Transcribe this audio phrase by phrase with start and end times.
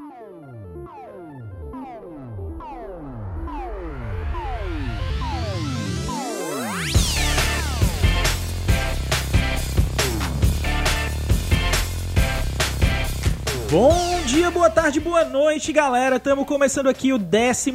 [0.00, 1.33] Oh.
[13.74, 16.14] Bom dia, boa tarde, boa noite, galera.
[16.14, 17.72] Estamos começando aqui o 14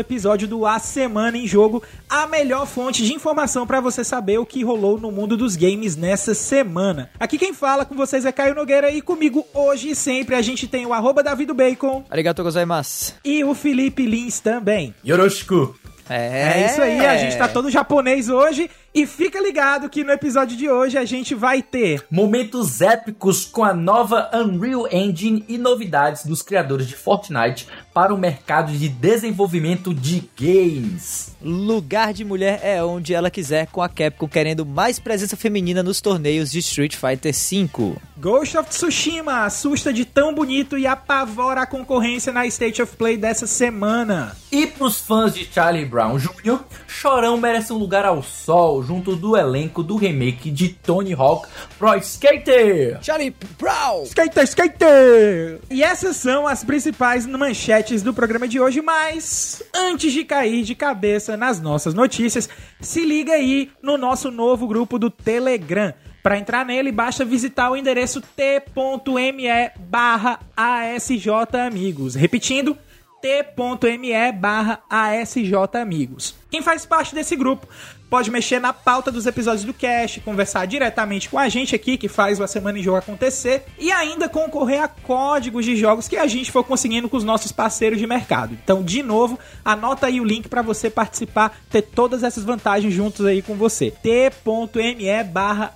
[0.00, 4.44] episódio do A Semana em Jogo, a melhor fonte de informação para você saber o
[4.44, 7.10] que rolou no mundo dos games nessa semana.
[7.20, 10.66] Aqui quem fala com vocês é Caio Nogueira e comigo hoje e sempre a gente
[10.66, 12.04] tem o arroba Davido Bacon.
[12.10, 13.14] Arigato gozaimasu.
[13.24, 14.96] E o Felipe Lins também.
[15.06, 15.76] Yoroshiku.
[16.08, 20.10] É, é isso aí, a gente tá todo japonês hoje e fica ligado que no
[20.10, 25.58] episódio de hoje a gente vai ter momentos épicos com a nova Unreal Engine e
[25.58, 31.35] novidades dos criadores de Fortnite para o mercado de desenvolvimento de games.
[31.46, 36.00] Lugar de mulher é onde ela quiser, com a Capcom querendo mais presença feminina nos
[36.00, 37.94] torneios de Street Fighter V.
[38.18, 43.16] Ghost of Tsushima assusta de tão bonito e apavora a concorrência na State of Play
[43.16, 44.36] dessa semana.
[44.50, 46.58] E pros fãs de Charlie Brown Jr.,
[46.88, 51.46] Chorão merece um lugar ao sol junto do elenco do remake de Tony Hawk
[51.78, 52.98] Pro Skater.
[53.02, 54.02] Charlie Brown!
[54.04, 55.60] Skater, skater!
[55.70, 60.74] E essas são as principais manchetes do programa de hoje, mas antes de cair de
[60.74, 62.48] cabeça nas nossas notícias,
[62.80, 65.92] se liga aí no nosso novo grupo do Telegram.
[66.22, 72.16] Para entrar nele, basta visitar o endereço t.me barra asjamigos.
[72.16, 72.76] Repetindo,
[73.22, 76.34] t.me barra asjamigos.
[76.50, 77.68] Quem faz parte desse grupo
[78.08, 82.08] pode mexer na pauta dos episódios do cast, conversar diretamente com a gente aqui, que
[82.08, 86.26] faz a Semana em Jogo acontecer, e ainda concorrer a códigos de jogos que a
[86.26, 88.56] gente for conseguindo com os nossos parceiros de mercado.
[88.62, 93.24] Então, de novo, anota aí o link para você participar, ter todas essas vantagens juntos
[93.26, 93.90] aí com você.
[93.90, 95.74] t.me barra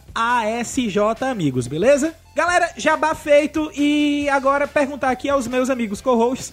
[1.23, 2.15] amigos, beleza?
[2.35, 6.53] Galera, jabá feito e agora perguntar aqui aos meus amigos co-hosts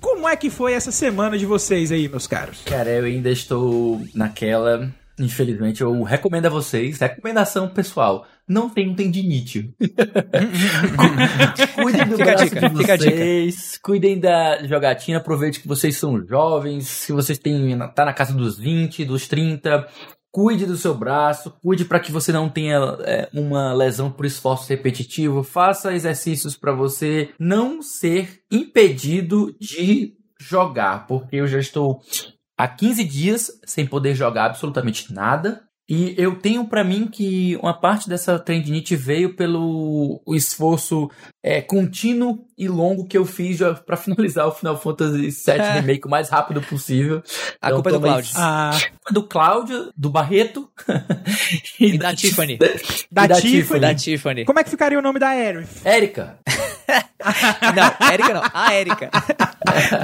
[0.00, 2.62] como é que foi essa semana de vocês aí, meus caros?
[2.64, 4.88] Cara, eu ainda estou naquela.
[5.18, 9.74] Infelizmente, eu recomendo a vocês, recomendação pessoal, não tenham tendinite.
[11.74, 17.06] cuidem do Fica braço dica, de vocês, cuidem da jogatina, aproveite que vocês são jovens,
[17.06, 19.86] que vocês têm, tá na casa dos 20, dos 30,
[20.30, 24.68] cuide do seu braço, cuide para que você não tenha é, uma lesão por esforço
[24.68, 32.00] repetitivo, faça exercícios para você não ser impedido de jogar, porque eu já estou
[32.58, 35.62] há 15 dias sem poder jogar absolutamente nada.
[35.90, 41.10] E eu tenho para mim que uma parte dessa tendinite veio pelo o esforço
[41.42, 46.10] é, contínuo e longo que eu fiz para finalizar o Final Fantasy VII Remake o
[46.10, 47.22] mais rápido possível.
[47.58, 48.30] A culpa é do Cláudio.
[48.36, 48.78] Ah,
[49.10, 50.68] Do Cláudio, do Barreto
[51.80, 52.58] E da Tiffany.
[53.10, 53.52] Da e da Tiffany.
[53.52, 53.80] Tiffany.
[53.80, 54.44] Da Tiffany.
[54.44, 55.80] como é que ficaria o nome da Aerith?
[55.84, 56.38] Érica.
[57.76, 58.42] Não, Érica não.
[58.54, 59.10] A Érica.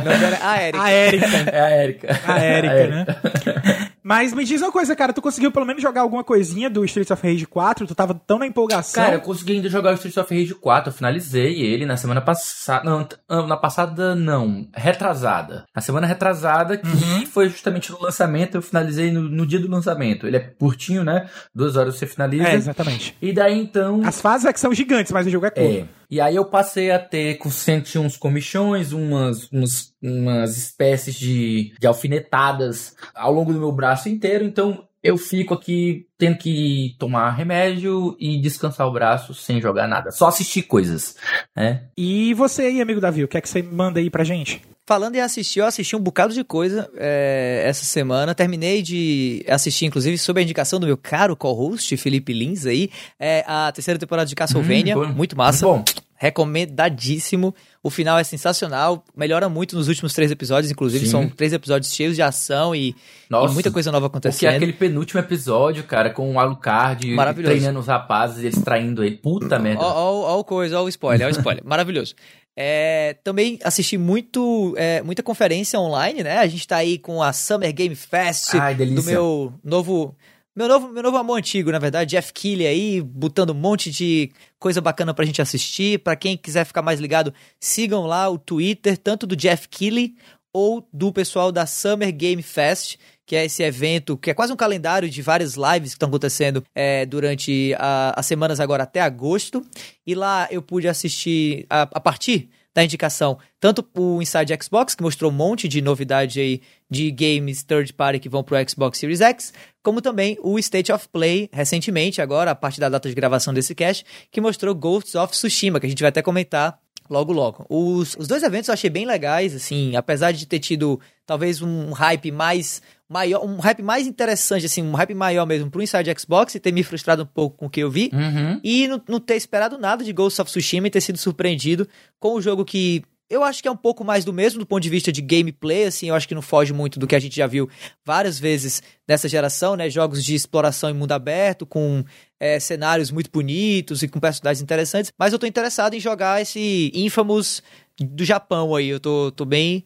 [0.05, 0.83] Não a Érica.
[0.83, 1.27] A Erika.
[1.51, 2.21] É a Érica.
[2.27, 3.91] A Erika, né?
[4.05, 7.11] Mas me diz uma coisa, cara, tu conseguiu pelo menos jogar alguma coisinha do Streets
[7.11, 7.87] of Rage 4?
[7.87, 9.03] Tu tava tão na empolgação.
[9.03, 10.91] Cara, eu consegui ainda jogar o Street of Rage 4.
[10.91, 12.85] Eu finalizei ele na semana passada.
[12.85, 14.69] Não, ah, na passada não.
[14.75, 15.65] Retrasada.
[15.75, 18.57] Na semana retrasada, que foi justamente no lançamento.
[18.57, 20.27] Eu finalizei no, no dia do lançamento.
[20.27, 21.31] Ele é curtinho, né?
[21.55, 22.47] Duas horas você finaliza.
[22.47, 23.17] é, exatamente.
[23.23, 24.03] E daí então.
[24.05, 25.89] As fases é que são gigantes, mas o jogo é curto.
[25.91, 26.05] É.
[26.11, 31.87] E aí eu passei a ter, senti uns comichões, umas, umas, umas espécies de, de
[31.87, 34.45] alfinetadas ao longo do meu braço inteiro.
[34.45, 40.11] Então eu fico aqui tendo que tomar remédio e descansar o braço sem jogar nada.
[40.11, 41.17] Só assistir coisas,
[41.57, 41.85] né?
[41.97, 44.63] E você aí, amigo Davi, o que é que você manda aí pra gente?
[44.87, 48.35] Falando em assistir, eu assisti um bocado de coisa é, essa semana.
[48.35, 53.43] Terminei de assistir, inclusive, sob a indicação do meu caro co-host, Felipe Lins aí, é,
[53.47, 54.99] a terceira temporada de Castlevania.
[54.99, 55.67] Hum, muito massa.
[55.67, 56.04] Muito bom.
[56.17, 57.55] Recomendadíssimo.
[57.83, 59.05] O final é sensacional.
[59.17, 60.71] Melhora muito nos últimos três episódios.
[60.71, 61.11] Inclusive, Sim.
[61.11, 62.97] são três episódios cheios de ação e, e
[63.29, 63.53] Nossa.
[63.53, 64.55] muita coisa nova Porque é acontecendo.
[64.57, 69.17] aquele penúltimo episódio, cara, com o Alucard treinando os rapazes e eles traindo ele.
[69.17, 69.83] Puta merda.
[69.83, 71.63] Ó, ó, ó o coisa, ó o spoiler, ó o spoiler.
[71.67, 72.15] Maravilhoso.
[72.57, 76.39] É, também assisti muito, é, muita conferência online, né?
[76.39, 80.17] A gente tá aí com a Summer Game Fest Ai, do meu novo.
[80.57, 84.31] Meu novo, meu novo amor antigo, na verdade, Jeff Keighley aí, botando um monte de
[84.57, 85.99] coisa bacana pra gente assistir.
[85.99, 90.15] Pra quem quiser ficar mais ligado, sigam lá o Twitter, tanto do Jeff Keighley
[90.53, 92.97] ou do pessoal da Summer Game Fest,
[93.27, 96.63] que é esse evento que é quase um calendário de várias lives que estão acontecendo
[96.73, 99.61] é, durante a- as semanas agora até agosto.
[100.07, 105.03] E lá eu pude assistir a, a partir da indicação tanto o Inside Xbox, que
[105.03, 106.61] mostrou um monte de novidade aí
[106.91, 111.09] de games third party que vão pro Xbox Series X, como também o State of
[111.09, 115.33] Play recentemente, agora, a partir da data de gravação desse cast, que mostrou Ghosts of
[115.33, 116.79] Tsushima, que a gente vai até comentar
[117.09, 117.67] Logo, logo.
[117.69, 121.93] Os, os dois eventos eu achei bem legais, assim, apesar de ter tido talvez um
[121.93, 126.55] hype mais maior, um hype mais interessante, assim, um hype maior mesmo pro Inside Xbox
[126.55, 128.11] e ter me frustrado um pouco com o que eu vi.
[128.13, 128.61] Uhum.
[128.63, 131.87] E não, não ter esperado nada de Ghost of Tsushima e ter sido surpreendido
[132.19, 134.83] com o jogo que eu acho que é um pouco mais do mesmo do ponto
[134.83, 137.37] de vista de gameplay, assim, eu acho que não foge muito do que a gente
[137.37, 137.69] já viu
[138.05, 139.89] várias vezes nessa geração, né?
[139.89, 142.05] Jogos de exploração em mundo aberto, com
[142.39, 145.13] é, cenários muito bonitos e com personagens interessantes.
[145.19, 147.63] Mas eu tô interessado em jogar esse Infamous
[147.99, 149.85] do Japão aí, eu tô, tô bem,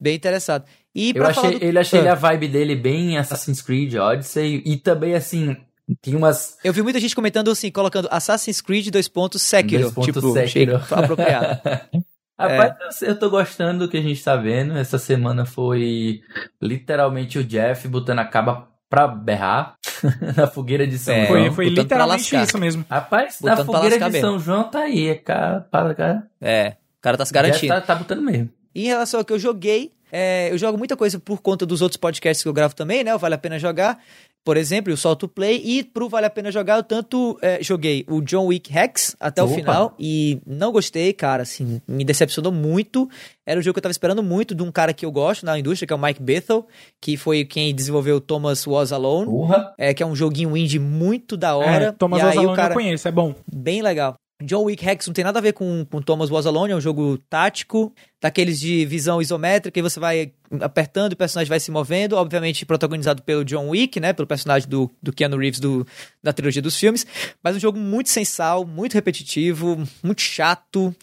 [0.00, 0.64] bem interessado.
[0.94, 2.12] E Eu pra falar achei, do- ele achei Ah.
[2.12, 5.56] a vibe dele bem Assassin's Creed Odyssey e também assim,
[6.02, 9.82] tem umas Eu vi muita gente comentando assim, colocando Assassin's Creed 2 pontos Sekiro.
[9.82, 10.76] Dois pontos tipo, achei Sekiro.
[10.90, 11.60] apropriado.
[12.38, 14.76] Rapaz, eu tô gostando do que a gente tá vendo.
[14.78, 16.20] Essa semana foi
[16.62, 19.74] literalmente o Jeff botando a caba pra berrar
[20.36, 21.52] na fogueira de São É, João.
[21.52, 22.84] Foi, literalmente isso mesmo.
[22.88, 25.08] Rapaz, Botando na fogueira de São João tá aí.
[25.08, 26.26] É cara, para, cara.
[26.40, 27.74] É, o cara tá se Jeff garantindo.
[27.74, 28.50] tá, tá botando mesmo.
[28.74, 31.82] E em relação ao que eu joguei, é, eu jogo muita coisa por conta dos
[31.82, 33.14] outros podcasts que eu gravo também, né?
[33.14, 33.98] O Vale a Pena Jogar,
[34.44, 35.60] por exemplo, o Solto Play.
[35.64, 39.42] E pro Vale a Pena Jogar, eu tanto é, joguei o John Wick Hex até
[39.42, 39.54] o Opa.
[39.54, 43.08] final e não gostei, cara, assim, me decepcionou muito.
[43.44, 45.58] Era um jogo que eu tava esperando muito de um cara que eu gosto na
[45.58, 46.66] indústria, que é o Mike Bethel,
[47.00, 49.30] que foi quem desenvolveu Thomas Was Alone.
[49.30, 49.74] Porra.
[49.76, 51.86] É, que é um joguinho indie muito da hora.
[51.86, 53.34] É, Thomas e aí Ozalone o cara eu conheço, é bom.
[53.52, 54.16] bem legal.
[54.42, 56.80] John Wick Hex não tem nada a ver com, com Thomas Was Alone, é um
[56.80, 62.14] jogo tático, daqueles de visão isométrica, e você vai apertando o personagem vai se movendo,
[62.14, 65.84] obviamente protagonizado pelo John Wick, né, pelo personagem do, do Keanu Reeves do,
[66.22, 67.04] da trilogia dos filmes,
[67.42, 70.94] mas um jogo muito sem sal, muito repetitivo, muito chato,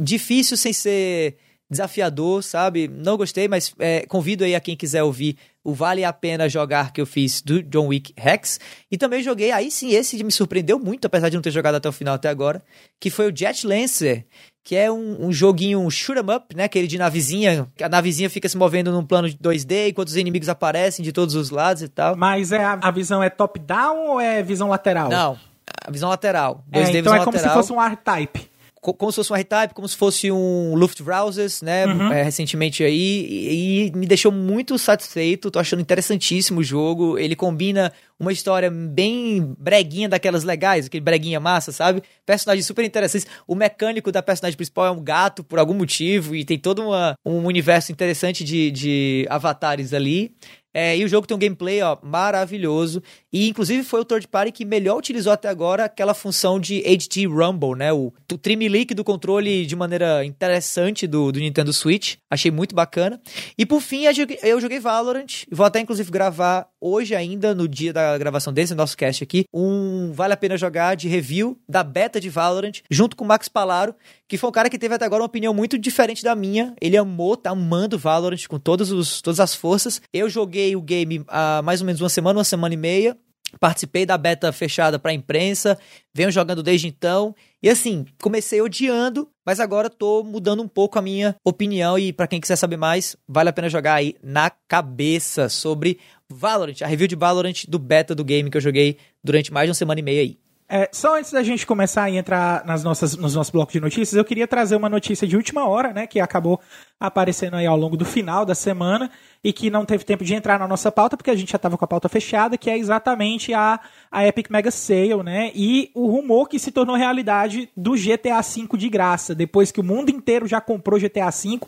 [0.00, 1.36] difícil sem ser
[1.70, 2.86] desafiador, sabe?
[2.86, 6.92] Não gostei, mas é, convido aí a quem quiser ouvir o Vale a Pena Jogar
[6.92, 8.58] que eu fiz do John Wick Rex.
[8.90, 11.88] E também joguei, aí sim, esse me surpreendeu muito, apesar de não ter jogado até
[11.88, 12.62] o final até agora,
[13.00, 14.26] que foi o Jet Lancer,
[14.64, 16.64] que é um, um joguinho um shoot 'em up, né?
[16.64, 20.16] Aquele de navezinha, que a navezinha fica se movendo num plano de 2D enquanto os
[20.16, 22.16] inimigos aparecem de todos os lados e tal.
[22.16, 25.08] Mas é, a, a visão é top-down ou é visão lateral?
[25.08, 25.38] Não,
[25.84, 26.64] a visão lateral.
[26.70, 27.56] É, 2D então visão é como lateral.
[27.56, 28.51] se fosse um R-Type.
[28.82, 32.12] Co- como se fosse um R-Type, como se fosse um Luftbrowsers, né, Uhum.
[32.12, 37.34] é, recentemente aí, e, e me deixou muito satisfeito, tô achando interessantíssimo o jogo, ele
[37.36, 37.90] combina
[38.20, 42.02] uma história bem breguinha daquelas legais, aquele breguinha massa, sabe?
[42.26, 46.44] Personagens super interessantes, o mecânico da personagem principal é um gato por algum motivo, e
[46.44, 50.34] tem todo uma, um universo interessante de, de avatares ali,
[50.74, 53.02] é, e o jogo tem um gameplay ó, maravilhoso.
[53.32, 57.26] E inclusive foi o third party que melhor utilizou até agora aquela função de HD
[57.26, 57.92] Rumble, né?
[57.92, 62.16] O, o trim-leak do controle de maneira interessante do, do Nintendo Switch.
[62.30, 63.20] Achei muito bacana.
[63.56, 65.44] E por fim, eu joguei, eu joguei Valorant.
[65.50, 70.12] Vou até inclusive gravar hoje ainda, no dia da gravação desse nosso cast aqui, um
[70.12, 73.94] Vale a Pena Jogar de review da beta de Valorant, junto com o Max Palaro,
[74.32, 76.74] que foi um cara que teve até agora uma opinião muito diferente da minha.
[76.80, 80.00] Ele amou, tá amando Valorant com todos os, todas as forças.
[80.10, 83.14] Eu joguei o game há mais ou menos uma semana, uma semana e meia.
[83.60, 85.78] Participei da beta fechada pra imprensa,
[86.14, 87.34] venho jogando desde então.
[87.62, 91.98] E assim, comecei odiando, mas agora tô mudando um pouco a minha opinião.
[91.98, 96.80] E pra quem quiser saber mais, vale a pena jogar aí na cabeça sobre Valorant,
[96.80, 99.74] a review de Valorant do beta do game que eu joguei durante mais de uma
[99.74, 100.41] semana e meia aí.
[100.74, 104.14] É, só antes da gente começar a entrar nas nossas, nos nossos blocos de notícias,
[104.14, 106.06] eu queria trazer uma notícia de última hora, né?
[106.06, 106.58] Que acabou
[106.98, 109.10] aparecendo aí ao longo do final da semana
[109.44, 111.76] e que não teve tempo de entrar na nossa pauta, porque a gente já estava
[111.76, 115.52] com a pauta fechada, que é exatamente a, a Epic Mega Sale, né?
[115.54, 119.34] E o rumor que se tornou realidade do GTA V de graça.
[119.34, 121.60] Depois que o mundo inteiro já comprou GTA V,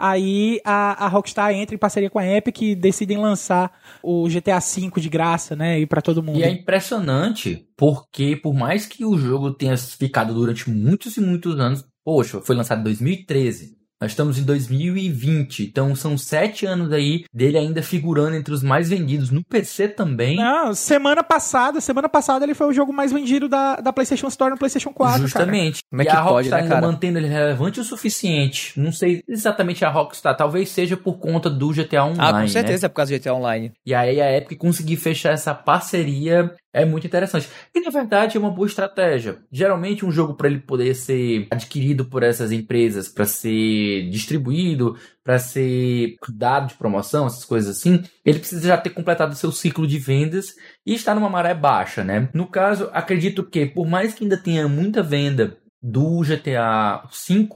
[0.00, 3.70] aí a, a Rockstar entra em parceria com a Epic e decidem lançar
[4.02, 5.78] o GTA V de graça, né?
[5.78, 6.38] E para todo mundo.
[6.38, 11.60] E é impressionante porque, por mais que o jogo tenha ficado durante muitos e muitos
[11.60, 13.79] anos, poxa, foi lançado em 2013.
[14.00, 18.88] Nós estamos em 2020, então são sete anos aí dele ainda figurando entre os mais
[18.88, 20.36] vendidos no PC também.
[20.36, 24.52] Não, semana passada, semana passada ele foi o jogo mais vendido da, da PlayStation Store
[24.52, 25.22] no PlayStation 4, cara.
[25.22, 25.80] Justamente.
[25.90, 26.86] Como é e que a pode, Rockstar né, ainda cara?
[26.86, 28.72] mantendo ele relevante o suficiente.
[28.80, 32.22] Não sei exatamente a Rockstar, talvez seja por conta do GTA Online.
[32.22, 32.48] Ah, com né?
[32.48, 33.70] certeza é por causa do GTA Online.
[33.84, 37.48] E aí a Epic conseguir fechar essa parceria é muito interessante.
[37.74, 39.38] E na verdade é uma boa estratégia.
[39.50, 45.38] Geralmente um jogo para ele poder ser adquirido por essas empresas, para ser distribuído, para
[45.38, 49.98] ser dado de promoção, essas coisas assim, ele precisa já ter completado seu ciclo de
[49.98, 52.28] vendas e estar numa maré baixa, né?
[52.32, 57.48] No caso, acredito que por mais que ainda tenha muita venda do GTA V,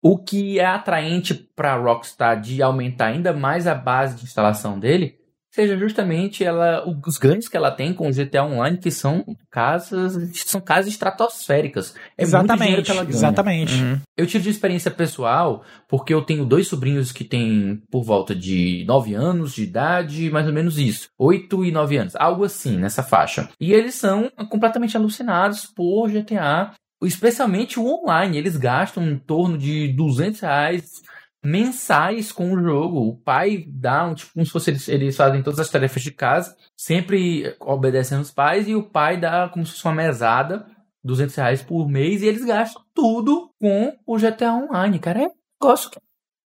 [0.00, 5.21] o que é atraente para Rockstar de aumentar ainda mais a base de instalação dele
[5.52, 10.16] seja justamente ela, os ganhos que ela tem com o GTA Online, que são casas,
[10.46, 11.94] são casas estratosféricas.
[12.16, 13.16] É muito dinheiro exatamente, que ela ganha.
[13.16, 13.74] exatamente.
[13.74, 14.00] Uhum.
[14.16, 18.84] Eu tiro de experiência pessoal, porque eu tenho dois sobrinhos que têm por volta de
[18.88, 21.08] 9 anos de idade, mais ou menos isso.
[21.18, 23.48] 8 e 9 anos, algo assim, nessa faixa.
[23.60, 28.38] E eles são completamente alucinados por GTA, especialmente o online.
[28.38, 31.02] Eles gastam em torno de 200 reais
[31.44, 33.00] mensais com o jogo.
[33.00, 36.12] O pai dá um tipo como se fosse eles, eles fazem todas as tarefas de
[36.12, 40.66] casa, sempre obedecendo os pais, e o pai dá como se fosse uma mesada,
[41.02, 45.22] 200 reais por mês, e eles gastam tudo com o GTA Online, cara.
[45.22, 45.90] É um negócio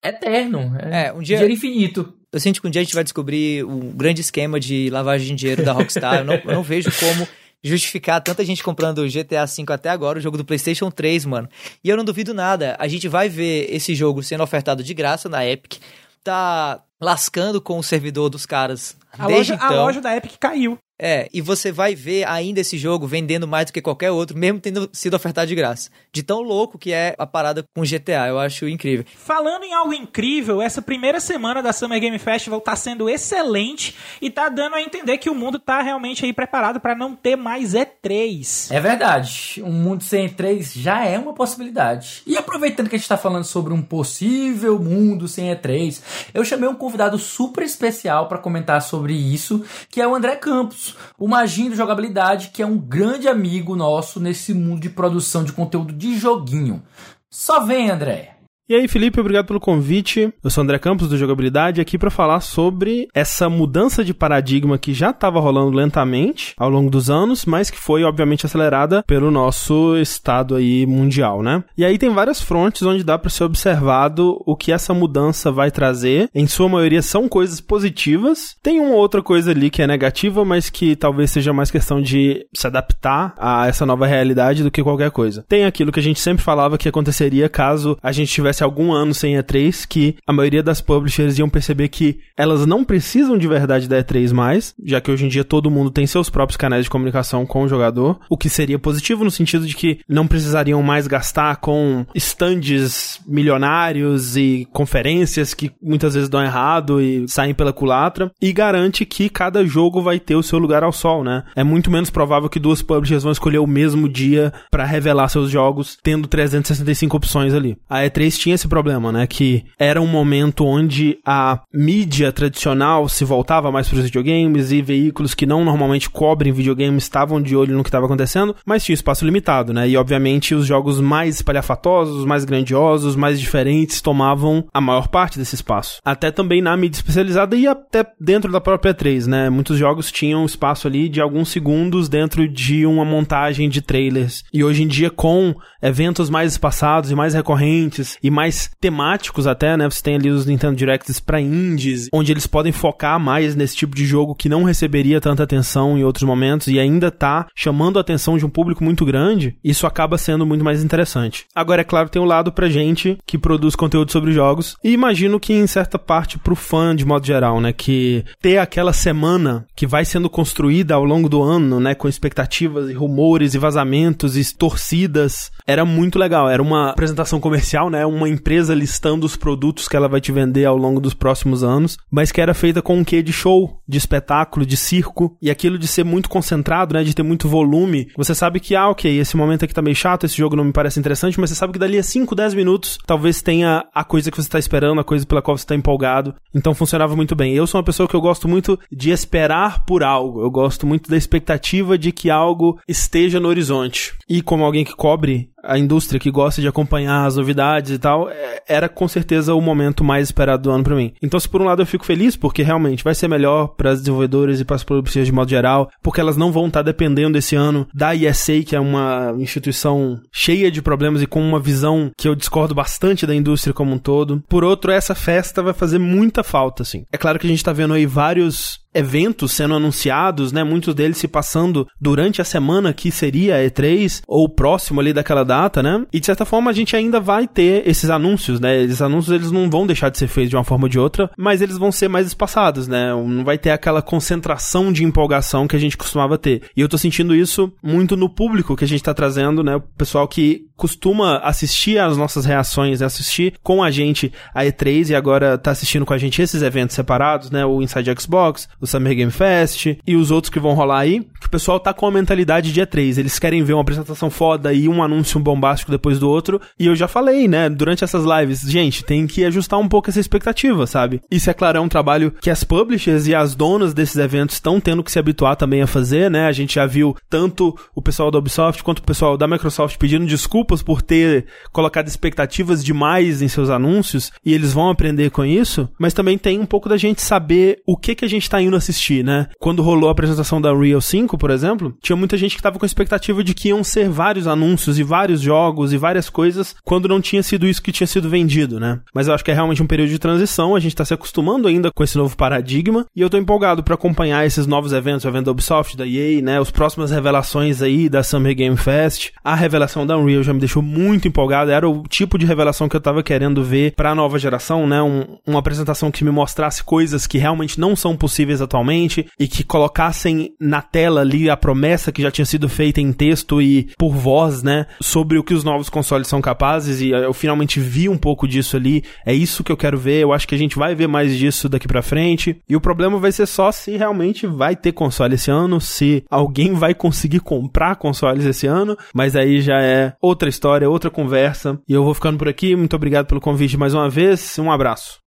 [0.04, 0.76] eterno.
[0.80, 1.36] É, É, um dia.
[1.36, 2.12] dinheiro infinito.
[2.32, 5.34] Eu sinto que um dia a gente vai descobrir um grande esquema de lavagem de
[5.36, 6.18] dinheiro da Rockstar.
[6.18, 7.26] Eu não, eu não vejo como
[7.62, 11.48] justificar tanta gente comprando o GTA V até agora, o jogo do PlayStation 3, mano.
[11.82, 12.76] E eu não duvido nada.
[12.78, 15.80] A gente vai ver esse jogo sendo ofertado de graça na Epic.
[16.22, 19.84] Tá lascando com o servidor dos caras A desde loja, a então.
[19.84, 20.78] loja da Epic caiu.
[20.98, 24.60] É, e você vai ver ainda esse jogo vendendo mais do que qualquer outro, mesmo
[24.60, 25.90] tendo sido ofertado de graça.
[26.10, 29.04] De tão louco que é a parada com GTA, eu acho incrível.
[29.14, 34.30] Falando em algo incrível, essa primeira semana da Summer Game Festival tá sendo excelente e
[34.30, 37.74] tá dando a entender que o mundo tá realmente aí preparado pra não ter mais
[37.74, 38.70] E3.
[38.70, 39.62] É verdade.
[39.62, 42.22] Um mundo sem E3 já é uma possibilidade.
[42.26, 46.00] E aproveitando que a gente está falando sobre um possível mundo sem E3,
[46.32, 50.94] eu chamei um convidado super especial para comentar sobre isso, que é o André Campos,
[51.18, 55.52] o maginho de jogabilidade, que é um grande amigo nosso nesse mundo de produção de
[55.52, 56.80] conteúdo de joguinho.
[57.28, 58.35] Só vem, André.
[58.68, 60.28] E aí, Felipe, obrigado pelo convite.
[60.42, 64.92] Eu sou André Campos do Jogabilidade, aqui para falar sobre essa mudança de paradigma que
[64.92, 69.96] já estava rolando lentamente ao longo dos anos, mas que foi obviamente acelerada pelo nosso
[69.98, 71.62] estado aí mundial, né?
[71.78, 75.70] E aí tem várias frontes onde dá para ser observado o que essa mudança vai
[75.70, 76.28] trazer.
[76.34, 78.56] Em sua maioria são coisas positivas.
[78.64, 82.44] Tem uma outra coisa ali que é negativa, mas que talvez seja mais questão de
[82.52, 85.44] se adaptar a essa nova realidade do que qualquer coisa.
[85.48, 89.14] Tem aquilo que a gente sempre falava que aconteceria caso a gente tivesse algum ano
[89.14, 93.88] sem E3, que a maioria das publishers iam perceber que elas não precisam de verdade
[93.88, 96.90] da E3 mais, já que hoje em dia todo mundo tem seus próprios canais de
[96.90, 101.06] comunicação com o jogador, o que seria positivo no sentido de que não precisariam mais
[101.06, 108.30] gastar com estandes milionários e conferências que muitas vezes dão errado e saem pela culatra,
[108.40, 111.44] e garante que cada jogo vai ter o seu lugar ao sol, né?
[111.54, 115.50] É muito menos provável que duas publishers vão escolher o mesmo dia para revelar seus
[115.50, 117.76] jogos, tendo 365 opções ali.
[117.88, 119.26] A E3 tinha esse problema, né?
[119.26, 124.80] Que era um momento onde a mídia tradicional se voltava mais para os videogames e
[124.80, 128.94] veículos que não normalmente cobrem videogames estavam de olho no que estava acontecendo, mas tinha
[128.94, 129.88] espaço limitado, né?
[129.88, 135.56] E obviamente os jogos mais espalhafatosos, mais grandiosos, mais diferentes tomavam a maior parte desse
[135.56, 136.00] espaço.
[136.04, 139.50] Até também na mídia especializada e até dentro da própria E3, né?
[139.50, 144.44] Muitos jogos tinham espaço ali de alguns segundos dentro de uma montagem de trailers.
[144.52, 149.76] E hoje em dia com eventos mais espaçados e mais recorrentes e mais temáticos até,
[149.76, 149.88] né?
[149.88, 153.96] Você tem ali os Nintendo Directs para indies, onde eles podem focar mais nesse tipo
[153.96, 158.02] de jogo que não receberia tanta atenção em outros momentos e ainda tá chamando a
[158.02, 159.56] atenção de um público muito grande.
[159.64, 161.46] Isso acaba sendo muito mais interessante.
[161.54, 165.40] Agora, é claro, tem um lado pra gente que produz conteúdo sobre jogos e imagino
[165.40, 167.72] que em certa parte pro fã de modo geral, né?
[167.72, 171.94] Que ter aquela semana que vai sendo construída ao longo do ano, né?
[171.94, 176.48] Com expectativas e rumores e vazamentos e torcidas, era muito legal.
[176.48, 178.04] Era uma apresentação comercial, né?
[178.04, 181.96] Uma empresa listando os produtos que ela vai te vender ao longo dos próximos anos,
[182.10, 185.78] mas que era feita com um quê de show, de espetáculo, de circo, e aquilo
[185.78, 187.04] de ser muito concentrado, né?
[187.04, 188.08] De ter muito volume.
[188.16, 190.72] Você sabe que, ah, ok, esse momento aqui tá meio chato, esse jogo não me
[190.72, 194.30] parece interessante, mas você sabe que dali a 5, 10 minutos, talvez tenha a coisa
[194.30, 196.34] que você tá esperando, a coisa pela qual você tá empolgado.
[196.54, 197.54] Então funcionava muito bem.
[197.54, 200.40] Eu sou uma pessoa que eu gosto muito de esperar por algo.
[200.42, 204.14] Eu gosto muito da expectativa de que algo esteja no horizonte.
[204.28, 208.28] E como alguém que cobre a indústria que gosta de acompanhar as novidades e tal,
[208.30, 211.12] é- era com certeza o momento mais esperado do ano pra mim.
[211.22, 214.00] Então, se por um lado eu fico feliz, porque realmente vai ser melhor para as
[214.00, 217.54] desenvolvedoras e para as publicidades de modo geral, porque elas não vão estar dependendo esse
[217.56, 222.28] ano da ESA, que é uma instituição cheia de problemas e com uma visão que
[222.28, 224.42] eu discordo bastante da indústria como um todo.
[224.48, 227.04] Por outro, essa festa vai fazer muita falta, assim.
[227.12, 230.64] É claro que a gente tá vendo aí vários eventos sendo anunciados, né?
[230.64, 235.44] Muitos deles se passando durante a semana que seria a E3 ou próximo ali daquela
[235.44, 236.04] data, né?
[236.12, 238.82] E de certa forma a gente ainda vai ter esses anúncios, né?
[238.82, 241.30] Esses anúncios eles não vão deixar de ser feitos de uma forma ou de outra,
[241.36, 243.10] mas eles vão ser mais espaçados, né?
[243.10, 246.62] Não vai ter aquela concentração de empolgação que a gente costumava ter.
[246.76, 249.76] E eu tô sentindo isso muito no público que a gente tá trazendo, né?
[249.76, 253.06] O pessoal que costuma assistir às nossas reações, né?
[253.06, 256.94] assistir com a gente a E3 e agora tá assistindo com a gente esses eventos
[256.94, 257.64] separados, né?
[257.64, 261.20] O Inside Xbox, o do Summer Game Fest e os outros que vão rolar aí,
[261.40, 263.18] que o pessoal tá com a mentalidade de E3.
[263.18, 266.60] Eles querem ver uma apresentação foda e um anúncio bombástico depois do outro.
[266.78, 270.20] E eu já falei, né, durante essas lives, gente, tem que ajustar um pouco essa
[270.20, 271.20] expectativa, sabe?
[271.30, 274.80] Isso, é claro, é um trabalho que as publishers e as donas desses eventos estão
[274.80, 276.46] tendo que se habituar também a fazer, né?
[276.46, 280.26] A gente já viu tanto o pessoal da Ubisoft quanto o pessoal da Microsoft pedindo
[280.26, 285.88] desculpas por ter colocado expectativas demais em seus anúncios e eles vão aprender com isso,
[285.98, 288.76] mas também tem um pouco da gente saber o que que a gente tá indo
[288.76, 289.46] assistir, né?
[289.58, 292.84] Quando rolou a apresentação da Unreal 5, por exemplo, tinha muita gente que tava com
[292.84, 297.08] a expectativa de que iam ser vários anúncios e vários jogos e várias coisas quando
[297.08, 299.00] não tinha sido isso que tinha sido vendido, né?
[299.14, 301.68] Mas eu acho que é realmente um período de transição, a gente tá se acostumando
[301.68, 305.28] ainda com esse novo paradigma e eu tô empolgado para acompanhar esses novos eventos, o
[305.28, 306.60] evento da Ubisoft, da EA, né?
[306.60, 309.30] Os próximas revelações aí da Summer Game Fest.
[309.42, 312.96] A revelação da Unreal já me deixou muito empolgado, era o tipo de revelação que
[312.96, 315.02] eu tava querendo ver para a nova geração, né?
[315.02, 319.64] Um, uma apresentação que me mostrasse coisas que realmente não são possíveis atualmente e que
[319.64, 324.14] colocassem na tela ali a promessa que já tinha sido feita em texto e por
[324.14, 324.86] voz, né?
[325.00, 328.76] Sobre o que os novos consoles são capazes e eu finalmente vi um pouco disso
[328.76, 329.02] ali.
[329.24, 330.22] É isso que eu quero ver.
[330.22, 332.56] Eu acho que a gente vai ver mais disso daqui para frente.
[332.68, 336.72] E o problema vai ser só se realmente vai ter console esse ano, se alguém
[336.74, 341.78] vai conseguir comprar consoles esse ano, mas aí já é outra história, outra conversa.
[341.88, 342.74] E eu vou ficando por aqui.
[342.76, 344.58] Muito obrigado pelo convite mais uma vez.
[344.58, 345.25] Um abraço.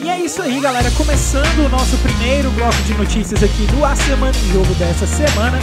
[0.00, 0.90] E é isso aí, galera.
[0.92, 5.58] Começando o nosso primeiro bloco de notícias aqui do A Semana em Jogo dessa semana.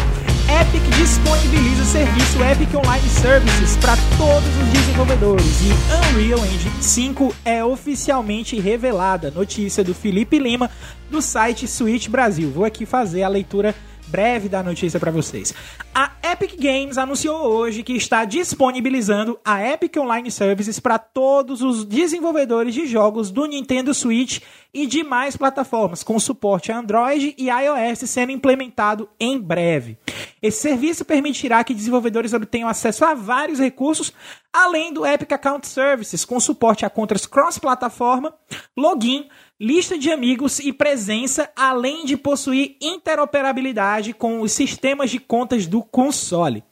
[0.62, 7.36] Epic disponibiliza o serviço Epic Online Services para todos os desenvolvedores e Unreal Engine 5
[7.46, 9.32] é oficialmente revelada.
[9.32, 10.70] Notícia do Felipe Lima
[11.10, 12.52] do site Switch Brasil.
[12.52, 13.74] Vou aqui fazer a leitura
[14.16, 15.54] breve da notícia para vocês.
[15.94, 21.84] A Epic Games anunciou hoje que está disponibilizando a Epic Online Services para todos os
[21.84, 24.40] desenvolvedores de jogos do Nintendo Switch
[24.74, 29.98] e demais plataformas, com suporte a Android e iOS sendo implementado em breve.
[30.42, 34.14] Esse serviço permitirá que desenvolvedores obtenham acesso a vários recursos,
[34.54, 38.34] além do Epic Account Services, com suporte a contas cross-plataforma,
[38.78, 39.28] login,
[39.60, 45.82] lista de amigos e presença, além de possuir interoperabilidade com os sistemas de contas do
[45.82, 46.64] console.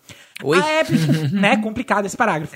[0.44, 0.60] Oi?
[0.60, 1.00] A Epic,
[1.32, 1.58] né?
[1.58, 2.54] Complicado esse parágrafo.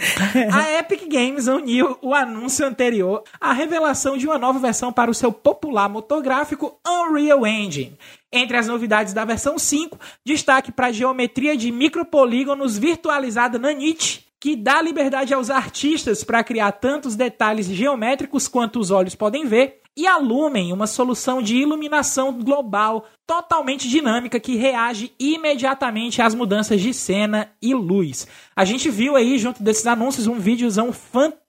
[0.52, 5.14] A Epic Games uniu o anúncio anterior à revelação de uma nova versão para o
[5.14, 7.98] seu popular motor gráfico Unreal Engine.
[8.32, 14.28] Entre as novidades da versão 5, destaque para a geometria de micropolígonos virtualizada na Nit,
[14.40, 19.82] que dá liberdade aos artistas para criar tantos detalhes geométricos quanto os olhos podem ver,
[19.98, 26.80] e a Lumen, uma solução de iluminação global totalmente dinâmica que reage imediatamente às mudanças
[26.80, 28.28] de cena e luz.
[28.56, 31.47] A gente viu aí, junto desses anúncios, um videozão fantástico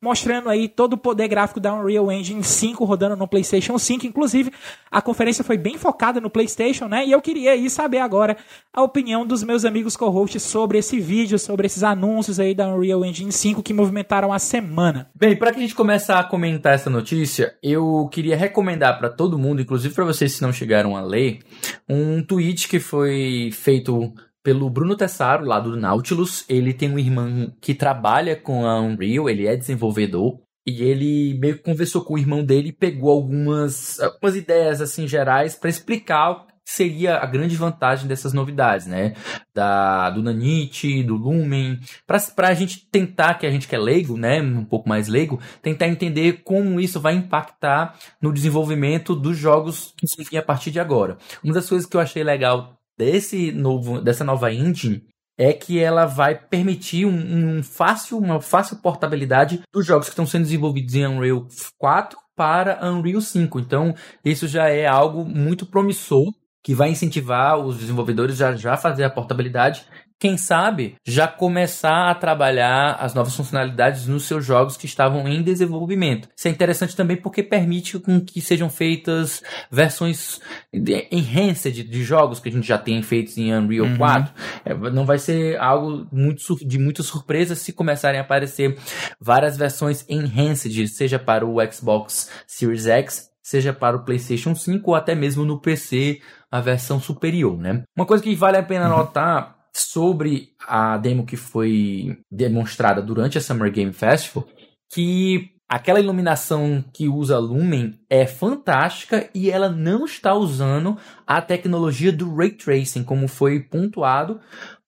[0.00, 4.06] mostrando aí todo o poder gráfico da Unreal Engine 5 rodando no PlayStation 5.
[4.06, 4.52] Inclusive,
[4.90, 7.04] a conferência foi bem focada no PlayStation, né?
[7.06, 8.36] E eu queria aí saber agora
[8.72, 13.04] a opinião dos meus amigos co-hosts sobre esse vídeo, sobre esses anúncios aí da Unreal
[13.04, 15.10] Engine 5 que movimentaram a semana.
[15.14, 19.38] Bem, para que a gente comece a comentar essa notícia, eu queria recomendar para todo
[19.38, 21.40] mundo, inclusive para vocês que não chegaram a ler,
[21.88, 24.12] um tweet que foi feito
[24.48, 26.42] pelo Bruno Tessaro, lá do Nautilus.
[26.48, 30.40] Ele tem um irmão que trabalha com a Unreal, ele é desenvolvedor.
[30.66, 35.06] E ele meio que conversou com o irmão dele e pegou algumas, algumas ideias assim
[35.06, 39.12] gerais para explicar o que seria a grande vantagem dessas novidades, né?
[39.54, 44.16] Da, do Nanite, do Lumen, para a gente tentar, que a gente que é leigo,
[44.16, 44.40] né?
[44.40, 49.92] Um pouco mais leigo, tentar entender como isso vai impactar no desenvolvimento dos jogos
[50.30, 51.18] que a partir de agora.
[51.44, 55.04] Uma das coisas que eu achei legal desse novo, dessa nova engine
[55.38, 60.26] é que ela vai permitir um, um, fácil, uma fácil portabilidade dos jogos que estão
[60.26, 61.46] sendo desenvolvidos em Unreal
[61.78, 63.60] 4 para Unreal 5.
[63.60, 66.26] Então, isso já é algo muito promissor
[66.62, 69.86] que vai incentivar os desenvolvedores já já fazer a portabilidade
[70.18, 75.42] quem sabe, já começar a trabalhar as novas funcionalidades nos seus jogos que estavam em
[75.42, 76.28] desenvolvimento.
[76.36, 80.40] Isso é interessante também porque permite com que sejam feitas versões
[80.72, 83.96] enhanced de jogos que a gente já tem feitos em Unreal uhum.
[83.96, 84.34] 4.
[84.64, 88.76] É, não vai ser algo muito de muita surpresa se começarem a aparecer
[89.20, 94.96] várias versões enhanced, seja para o Xbox Series X, seja para o PlayStation 5 ou
[94.96, 97.82] até mesmo no PC a versão superior, né?
[97.96, 98.98] Uma coisa que vale a pena uhum.
[98.98, 104.46] notar sobre a demo que foi demonstrada durante a Summer Game Festival,
[104.92, 112.12] que aquela iluminação que usa Lumen é fantástica e ela não está usando a tecnologia
[112.12, 114.40] do ray tracing, como foi pontuado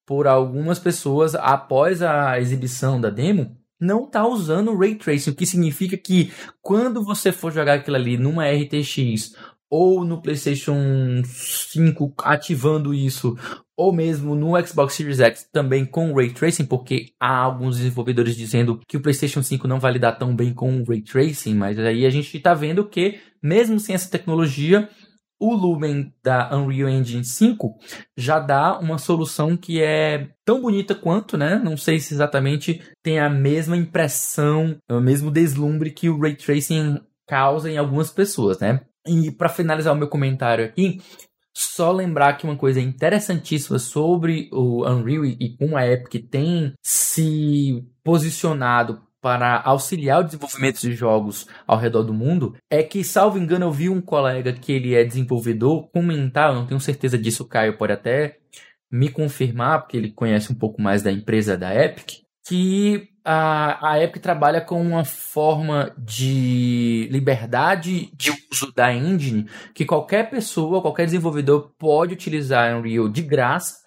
[0.06, 3.56] por algumas pessoas após a exibição da demo.
[3.78, 7.96] Não está usando o ray tracing, o que significa que quando você for jogar aquilo
[7.96, 9.34] ali numa RTX
[9.70, 13.36] ou no PlayStation 5 ativando isso,
[13.80, 18.78] ou mesmo no Xbox Series X também com Ray Tracing, porque há alguns desenvolvedores dizendo
[18.86, 22.10] que o PlayStation 5 não vai lidar tão bem com Ray Tracing, mas aí a
[22.10, 24.86] gente está vendo que, mesmo sem essa tecnologia,
[25.40, 27.74] o Lumen da Unreal Engine 5
[28.18, 31.58] já dá uma solução que é tão bonita quanto, né?
[31.64, 37.00] Não sei se exatamente tem a mesma impressão, o mesmo deslumbre que o Ray Tracing
[37.26, 38.82] causa em algumas pessoas, né?
[39.06, 41.00] E para finalizar o meu comentário aqui,
[41.62, 47.84] só lembrar que uma coisa interessantíssima sobre o Unreal e como a Epic tem se
[48.02, 53.66] posicionado para auxiliar o desenvolvimento de jogos ao redor do mundo é que, salvo engano,
[53.66, 57.46] eu vi um colega que ele é desenvolvedor comentar, eu não tenho certeza disso, o
[57.46, 58.38] Caio pode até
[58.90, 64.02] me confirmar, porque ele conhece um pouco mais da empresa da Epic, que a, a
[64.02, 71.04] Epic trabalha com uma forma de liberdade de uso da engine que qualquer pessoa, qualquer
[71.04, 73.80] desenvolvedor pode utilizar Unreal de graça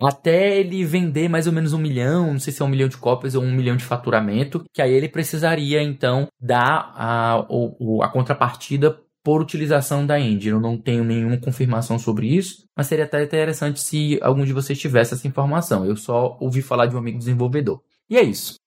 [0.00, 2.96] até ele vender mais ou menos um milhão, não sei se é um milhão de
[2.96, 8.08] cópias ou um milhão de faturamento, que aí ele precisaria então dar a, a, a
[8.08, 10.54] contrapartida por utilização da engine.
[10.54, 14.78] Eu não tenho nenhuma confirmação sobre isso, mas seria até interessante se algum de vocês
[14.78, 15.84] tivesse essa informação.
[15.84, 17.82] Eu só ouvi falar de um amigo desenvolvedor.
[18.08, 18.59] E é isso.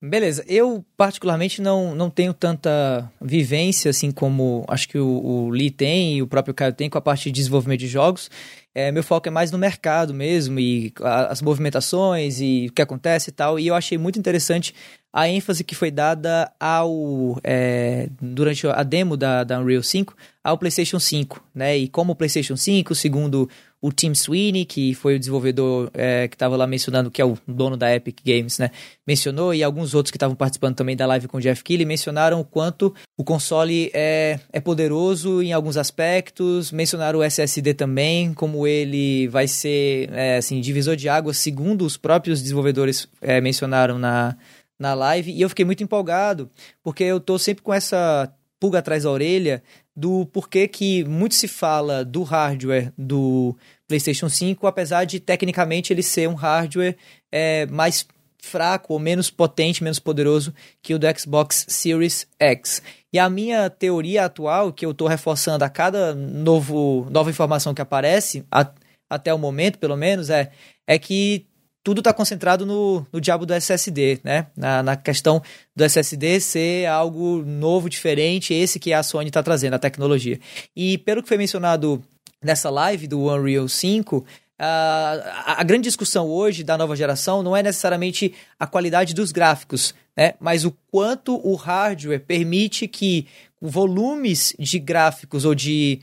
[0.00, 5.72] Beleza, eu particularmente não, não tenho tanta vivência assim como acho que o, o Lee
[5.72, 8.30] tem e o próprio Caio tem com a parte de desenvolvimento de jogos.
[8.72, 12.80] É, meu foco é mais no mercado mesmo e a, as movimentações e o que
[12.80, 13.58] acontece e tal.
[13.58, 14.72] E eu achei muito interessante
[15.12, 20.56] a ênfase que foi dada ao é, durante a demo da, da Unreal 5 ao
[20.56, 21.76] PlayStation 5, né?
[21.76, 26.34] E como o PlayStation 5, segundo o Tim Sweeney, que foi o desenvolvedor é, que
[26.34, 28.70] estava lá mencionando, que é o dono da Epic Games, né?
[29.06, 32.40] Mencionou, e alguns outros que estavam participando também da live com o Jeff Keighley mencionaram
[32.40, 38.66] o quanto o console é, é poderoso em alguns aspectos, mencionaram o SSD também, como
[38.66, 44.36] ele vai ser, é, assim, divisor de águas, segundo os próprios desenvolvedores é, mencionaram na,
[44.76, 46.50] na live, e eu fiquei muito empolgado,
[46.82, 49.62] porque eu tô sempre com essa pulga atrás da orelha
[49.98, 53.56] do porquê que muito se fala do hardware do
[53.88, 56.96] PlayStation 5, apesar de tecnicamente ele ser um hardware
[57.32, 58.06] é, mais
[58.40, 62.80] fraco ou menos potente, menos poderoso que o do Xbox Series X.
[63.12, 67.82] E a minha teoria atual, que eu estou reforçando a cada novo, nova informação que
[67.82, 68.70] aparece, a,
[69.10, 70.52] até o momento pelo menos, é,
[70.86, 71.44] é que
[71.88, 74.48] tudo está concentrado no, no diabo do SSD, né?
[74.54, 75.42] Na, na, questão
[75.74, 80.38] do SSD ser algo novo, diferente, esse que a Sony está trazendo, a tecnologia.
[80.76, 82.04] E pelo que foi mencionado
[82.44, 84.22] nessa live do Unreal 5,
[84.58, 89.94] a, a, grande discussão hoje da nova geração não é necessariamente a qualidade dos gráficos,
[90.14, 90.34] né?
[90.38, 93.26] mas o quanto o hardware permite que
[93.62, 96.02] volumes de gráficos ou de,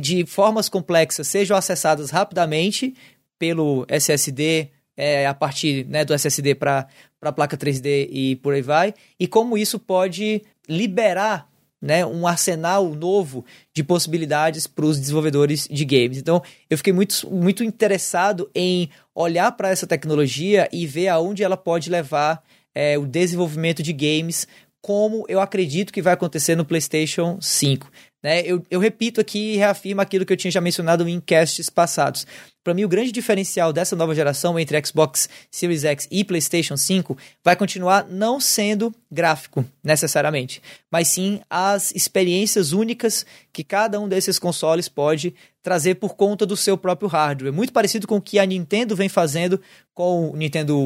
[0.00, 2.96] de formas complexas sejam acessadas rapidamente
[3.38, 6.86] pelo SSD é, a partir né, do SSD para
[7.20, 11.48] a placa 3D e por aí vai, e como isso pode liberar
[11.84, 16.16] né, um arsenal novo de possibilidades para os desenvolvedores de games.
[16.16, 21.58] Então, eu fiquei muito, muito interessado em olhar para essa tecnologia e ver aonde ela
[21.58, 22.42] pode levar
[22.74, 24.48] é, o desenvolvimento de games,
[24.80, 27.90] como eu acredito que vai acontecer no PlayStation 5.
[28.24, 28.40] Né?
[28.40, 32.26] Eu, eu repito aqui e reafirmo aquilo que eu tinha já mencionado em casts passados.
[32.64, 37.18] Para mim, o grande diferencial dessa nova geração entre Xbox Series X e PlayStation 5
[37.44, 44.38] vai continuar não sendo gráfico, necessariamente, mas sim as experiências únicas que cada um desses
[44.38, 47.52] consoles pode trazer por conta do seu próprio hardware.
[47.52, 49.60] Muito parecido com o que a Nintendo vem fazendo
[49.92, 50.78] com o Nintendo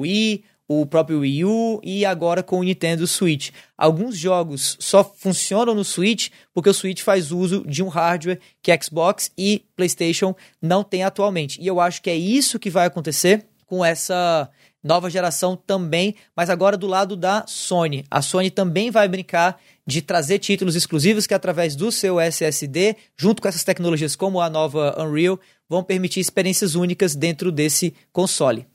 [0.00, 3.50] Wii, o próprio Wii U e agora com o Nintendo Switch.
[3.76, 8.76] Alguns jogos só funcionam no Switch porque o Switch faz uso de um hardware que
[8.82, 11.60] Xbox e PlayStation não têm atualmente.
[11.60, 14.50] E eu acho que é isso que vai acontecer com essa
[14.82, 18.04] nova geração também, mas agora do lado da Sony.
[18.08, 23.42] A Sony também vai brincar de trazer títulos exclusivos que através do seu SSD, junto
[23.42, 28.66] com essas tecnologias como a nova Unreal, vão permitir experiências únicas dentro desse console.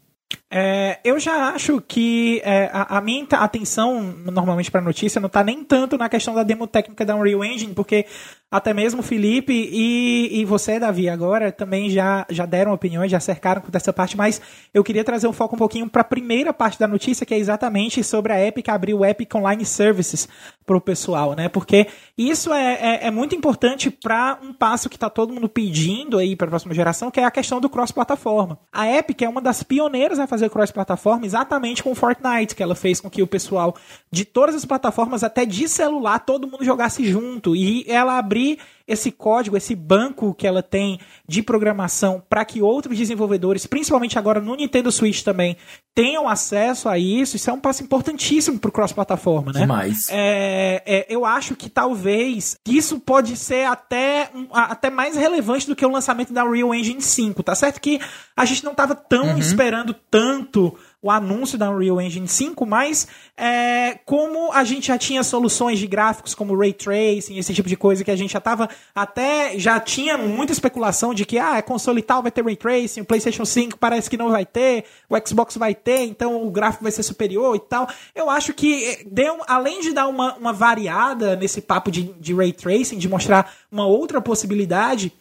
[0.53, 5.41] É, eu já acho que é, a, a, minha atenção, normalmente para notícia, não está
[5.45, 8.05] nem tanto na questão da demo técnica da Unreal Engine, porque
[8.51, 13.19] até mesmo o Felipe e, e você, Davi, agora também já, já deram opiniões, já
[13.19, 14.41] cercaram com essa parte, mas
[14.73, 17.37] eu queria trazer um foco um pouquinho para a primeira parte da notícia, que é
[17.37, 20.27] exatamente sobre a Epic abrir o Epic Online Services
[20.65, 21.47] para o pessoal, né?
[21.47, 21.87] Porque
[22.17, 26.35] isso é, é, é muito importante para um passo que está todo mundo pedindo aí
[26.35, 28.59] para a próxima geração, que é a questão do cross-plataforma.
[28.71, 32.99] A Epic é uma das pioneiras a fazer cross-plataforma exatamente com Fortnite, que ela fez
[32.99, 33.75] com que o pessoal
[34.11, 37.55] de todas as plataformas, até de celular, todo mundo jogasse junto.
[37.55, 38.59] E ela abrir
[38.91, 44.39] esse código, esse banco que ela tem de programação para que outros desenvolvedores, principalmente agora
[44.39, 45.55] no Nintendo Switch também,
[45.95, 49.61] tenham acesso a isso, isso é um passo importantíssimo para o cross-plataforma, né?
[49.61, 50.07] Demais.
[50.09, 55.85] É, é, eu acho que talvez isso pode ser até, até mais relevante do que
[55.85, 57.99] o lançamento da Unreal Engine 5, tá certo que
[58.35, 59.37] a gente não estava tão uhum.
[59.37, 65.23] esperando tanto o anúncio da Unreal Engine 5, mas é, como a gente já tinha
[65.23, 68.69] soluções de gráficos como Ray Tracing, esse tipo de coisa que a gente já estava
[68.93, 73.01] até já tinha muita especulação de que ah, a console tal vai ter Ray Tracing,
[73.01, 76.83] o PlayStation 5 parece que não vai ter, o Xbox vai ter, então o gráfico
[76.83, 77.87] vai ser superior e tal.
[78.13, 82.33] Eu acho que eh, deu, além de dar uma, uma variada nesse papo de, de
[82.33, 85.11] Ray Tracing, de mostrar uma outra possibilidade,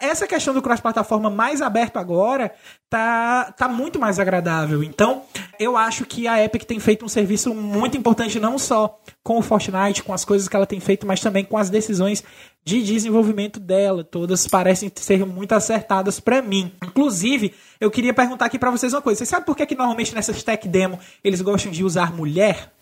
[0.00, 2.54] essa questão do cross-plataforma mais aberto agora
[2.88, 4.82] tá, tá muito mais agradável.
[4.82, 5.24] Então,
[5.58, 9.42] eu acho que a Epic tem feito um serviço muito importante, não só com o
[9.42, 12.22] Fortnite, com as coisas que ela tem feito, mas também com as decisões
[12.64, 14.04] de desenvolvimento dela.
[14.04, 16.72] Todas parecem ser muito acertadas para mim.
[16.84, 19.18] Inclusive, eu queria perguntar aqui para vocês uma coisa.
[19.18, 22.72] Você sabe por que, que normalmente nessas tech demo eles gostam de usar mulher?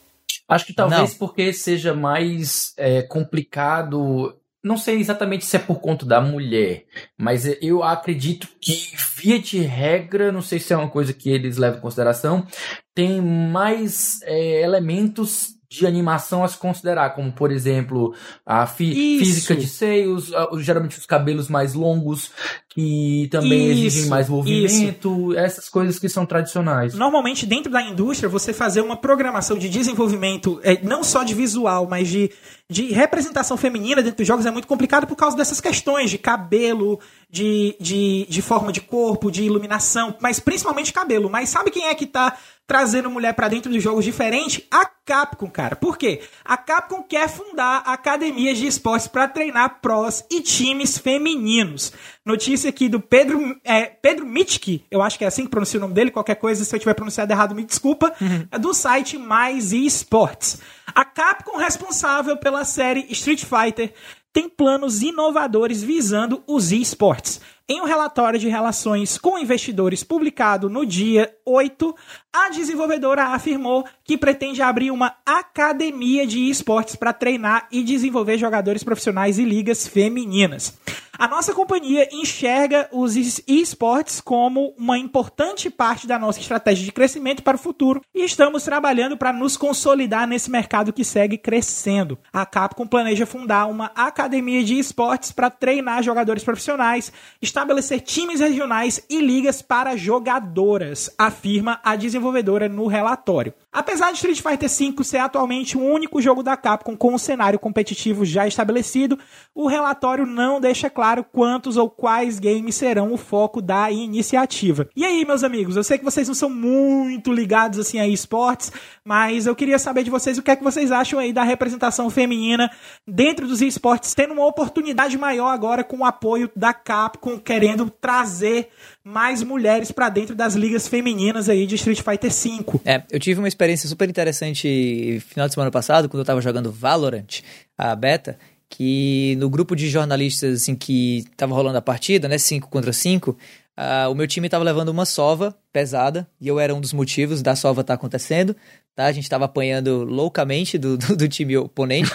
[0.46, 1.18] Acho que talvez Não.
[1.18, 6.84] porque seja mais é, complicado não sei exatamente se é por conta da mulher,
[7.16, 11.56] mas eu acredito que, via de regra, não sei se é uma coisa que eles
[11.56, 12.46] levam em consideração,
[12.94, 18.12] tem mais é, elementos de animação a se considerar, como por exemplo
[18.44, 22.32] a física de seios, geralmente os cabelos mais longos,
[22.70, 25.38] que também isso, exigem mais movimento, isso.
[25.38, 26.94] essas coisas que são tradicionais.
[26.94, 31.86] Normalmente, dentro da indústria, você fazer uma programação de desenvolvimento, é, não só de visual,
[31.88, 32.32] mas de,
[32.68, 36.98] de representação feminina dentro dos jogos é muito complicado por causa dessas questões de cabelo,
[37.30, 41.30] de, de, de forma de corpo, de iluminação, mas principalmente cabelo.
[41.30, 42.36] Mas sabe quem é que tá
[42.70, 44.64] trazendo mulher para dentro dos jogos diferente?
[44.70, 45.74] A Capcom, cara.
[45.74, 46.20] Por quê?
[46.44, 51.92] A Capcom quer fundar academias de esportes para treinar prós e times femininos.
[52.24, 55.80] Notícia aqui do Pedro, é, Pedro Mitski, eu acho que é assim que pronuncia o
[55.80, 58.46] nome dele, qualquer coisa, se eu tiver pronunciado errado, me desculpa, uhum.
[58.52, 60.60] é do site Mais Esports.
[60.94, 63.92] A Capcom responsável pela série Street Fighter
[64.32, 67.40] tem planos inovadores visando os esportes.
[67.72, 71.94] Em um relatório de relações com investidores publicado no dia 8,
[72.32, 78.82] a desenvolvedora afirmou que pretende abrir uma academia de esportes para treinar e desenvolver jogadores
[78.82, 80.76] profissionais e ligas femininas.
[81.20, 83.14] A nossa companhia enxerga os
[83.46, 88.64] esportes como uma importante parte da nossa estratégia de crescimento para o futuro e estamos
[88.64, 92.18] trabalhando para nos consolidar nesse mercado que segue crescendo.
[92.32, 99.04] A Capcom planeja fundar uma academia de esportes para treinar jogadores profissionais, estabelecer times regionais
[99.10, 103.52] e ligas para jogadoras, afirma a desenvolvedora no relatório.
[103.70, 107.58] Apesar de Street Fighter V ser atualmente o único jogo da Capcom com um cenário
[107.58, 109.18] competitivo já estabelecido,
[109.54, 114.88] o relatório não deixa claro quantos ou quais games serão o foco da iniciativa.
[114.96, 118.72] E aí, meus amigos, eu sei que vocês não são muito ligados assim a esportes,
[119.04, 122.08] mas eu queria saber de vocês o que é que vocês acham aí da representação
[122.10, 122.70] feminina
[123.06, 128.68] dentro dos esportes, tendo uma oportunidade maior agora com o apoio da Capcom, querendo trazer
[129.02, 132.80] mais mulheres para dentro das ligas femininas aí de Street Fighter V.
[132.84, 136.70] É, eu tive uma experiência super interessante final de semana passado, quando eu tava jogando
[136.70, 137.40] Valorant,
[137.76, 138.38] a beta,
[138.70, 143.32] que no grupo de jornalistas assim que tava rolando a partida, né, 5 contra 5,
[143.32, 143.36] uh,
[143.76, 147.42] ah, o meu time tava levando uma sova pesada, e eu era um dos motivos
[147.42, 148.54] da sova estar tá acontecendo,
[148.94, 149.06] tá?
[149.06, 152.10] A gente tava apanhando loucamente do, do, do time oponente,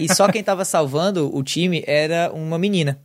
[0.00, 2.98] e só quem tava salvando o time era uma menina.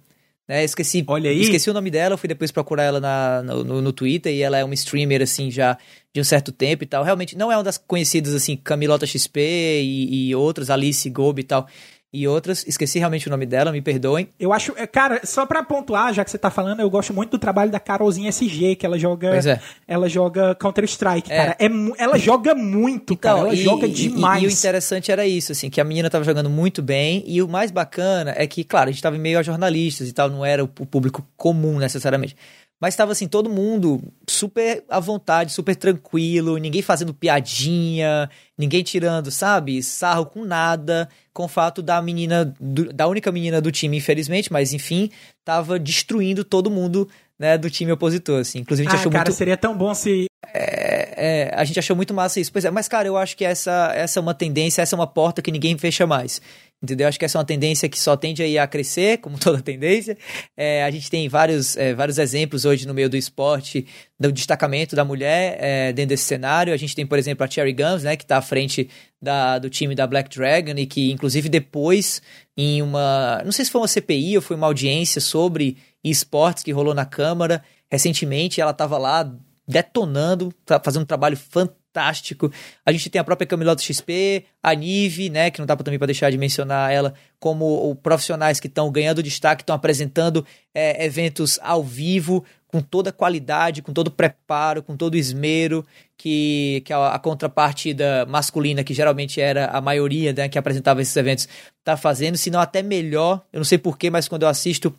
[0.47, 1.41] Né, esqueci, Olha aí.
[1.41, 4.59] esqueci o nome dela, eu fui depois procurar ela na, no, no Twitter e ela
[4.59, 5.75] é uma streamer, assim, já
[6.13, 7.03] de um certo tempo e tal.
[7.03, 11.45] Realmente não é uma das conhecidas, assim, Camilota XP e, e outras, Alice Gobi e
[11.45, 11.67] tal
[12.15, 12.65] e outras.
[12.65, 14.29] Esqueci realmente o nome dela, me perdoem.
[14.39, 17.31] Eu acho, é, cara, só pra pontuar, já que você tá falando, eu gosto muito
[17.31, 19.35] do trabalho da Carolzinha SG, que ela joga.
[19.35, 19.59] É.
[19.87, 21.35] Ela joga Counter-Strike, é.
[21.35, 21.57] cara.
[21.59, 21.65] É,
[21.97, 23.47] ela joga muito, então, cara.
[23.47, 24.41] Ela e, joga demais.
[24.41, 27.23] E, e, o interessante era isso, assim, que a menina tava jogando muito bem.
[27.27, 30.13] E o mais bacana é que, claro, a gente tava em meio a jornalistas e
[30.13, 32.35] tal, não era o público comum necessariamente.
[32.79, 39.31] Mas estava assim, todo mundo super à vontade, super tranquilo, ninguém fazendo piadinha, ninguém tirando,
[39.31, 43.97] sabe, sarro com nada, com o fato da menina, do, da única menina do time,
[43.97, 45.09] infelizmente, mas enfim,
[45.43, 47.07] tava destruindo todo mundo,
[47.39, 48.59] né, do time opositor, assim.
[48.59, 49.37] Inclusive, a gente Ah, achou cara, muito...
[49.37, 50.25] seria tão bom se.
[50.53, 52.51] É, a gente achou muito massa isso.
[52.51, 55.07] Pois é, mas, cara, eu acho que essa, essa é uma tendência, essa é uma
[55.07, 56.41] porta que ninguém fecha mais.
[56.85, 57.07] Entendeu?
[57.07, 60.17] Acho que essa é uma tendência que só tende aí a crescer, como toda tendência.
[60.55, 63.85] É, a gente tem vários, é, vários exemplos hoje no meio do esporte,
[64.19, 66.73] do destacamento da mulher é, dentro desse cenário.
[66.73, 68.89] A gente tem, por exemplo, a Cherry Guns, né, que está à frente
[69.21, 72.21] da, do time da Black Dragon e que, inclusive, depois,
[72.55, 73.41] em uma.
[73.43, 77.05] Não sei se foi uma CPI ou foi uma audiência sobre esportes que rolou na
[77.05, 79.29] Câmara recentemente, ela estava lá
[79.67, 81.84] detonando, tá fazendo um trabalho fantástico.
[82.03, 85.97] A gente tem a própria Camilota XP, a Nive, né, que não dá pra, também
[85.97, 91.05] para deixar de mencionar ela, como o, profissionais que estão ganhando destaque, estão apresentando é,
[91.05, 95.85] eventos ao vivo, com toda a qualidade, com todo o preparo, com todo o esmero
[96.17, 101.15] que, que a, a contrapartida masculina, que geralmente era a maioria né, que apresentava esses
[101.15, 101.47] eventos,
[101.83, 103.41] tá fazendo, se não até melhor.
[103.53, 104.93] Eu não sei porquê, mas quando eu assisto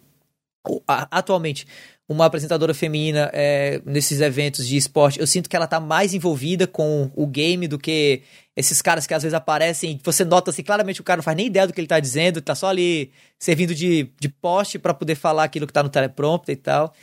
[0.87, 1.66] atualmente
[2.09, 6.66] uma apresentadora feminina é, nesses eventos de esporte, eu sinto que ela tá mais envolvida
[6.66, 8.23] com o game do que
[8.55, 11.47] esses caras que às vezes aparecem você nota assim, claramente o cara não faz nem
[11.47, 15.16] ideia do que ele tá dizendo, tá só ali servindo de, de poste para poder
[15.16, 16.95] falar aquilo que tá no teleprompter e tal.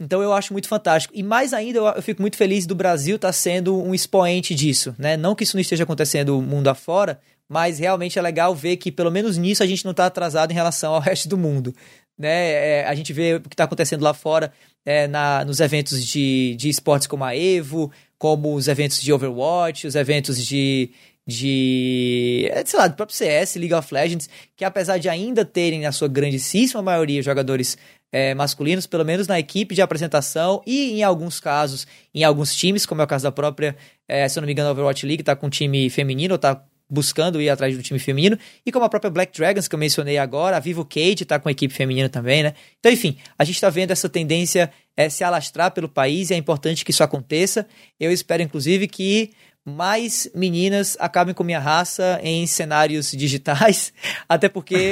[0.00, 1.14] Então eu acho muito fantástico.
[1.16, 4.94] E mais ainda, eu, eu fico muito feliz do Brasil estar sendo um expoente disso,
[4.98, 5.16] né?
[5.16, 9.10] Não que isso não esteja acontecendo mundo afora, mas realmente é legal ver que pelo
[9.10, 11.74] menos nisso a gente não está atrasado em relação ao resto do mundo.
[12.18, 12.80] Né?
[12.80, 14.52] É, a gente vê o que está acontecendo lá fora
[14.84, 19.86] é, na, nos eventos de, de esportes como a Evo, como os eventos de Overwatch,
[19.86, 20.90] os eventos de,
[21.26, 25.80] de é, sei lá, do próprio CS, League of Legends, que apesar de ainda terem
[25.80, 27.76] na sua grandíssima maioria jogadores
[28.12, 32.86] é, masculinos, pelo menos na equipe de apresentação e em alguns casos, em alguns times,
[32.86, 35.34] como é o caso da própria, é, se eu não me engano, Overwatch League tá
[35.34, 38.88] com um time feminino, ou tá buscando ir atrás do time feminino, e como a
[38.88, 42.08] própria Black Dragons, que eu mencionei agora, a Vivo Cage tá com a equipe feminina
[42.08, 42.54] também, né?
[42.78, 46.36] Então, enfim, a gente tá vendo essa tendência é, se alastrar pelo país e é
[46.36, 47.66] importante que isso aconteça.
[47.98, 49.32] Eu espero, inclusive, que
[49.64, 53.92] mais meninas acabem com minha raça em cenários digitais,
[54.28, 54.90] até porque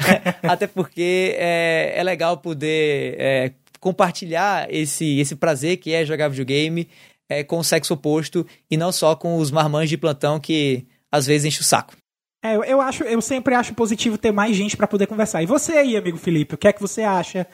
[0.42, 6.88] até porque é, é legal poder é, compartilhar esse, esse prazer que é jogar videogame
[7.28, 11.26] é, com o sexo oposto e não só com os marmães de plantão que às
[11.26, 11.94] vezes enche o saco.
[12.44, 15.42] É, eu, eu acho, eu sempre acho positivo ter mais gente pra poder conversar.
[15.42, 17.46] E você aí, amigo Felipe, o que é que você acha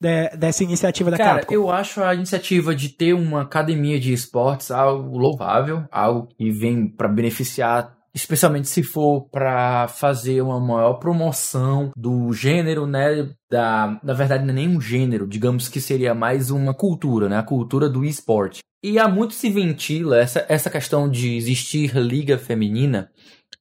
[0.00, 1.54] de- dessa iniciativa da Cara, Capcom?
[1.54, 6.86] eu acho a iniciativa de ter uma academia de esportes algo louvável, algo que vem
[6.86, 13.30] pra beneficiar, especialmente se for pra fazer uma maior promoção do gênero, né?
[13.50, 17.38] Da, na verdade, não é nem um gênero, digamos que seria mais uma cultura, né?
[17.38, 18.60] A cultura do esporte.
[18.84, 23.10] E há muito se ventila essa, essa questão de existir liga feminina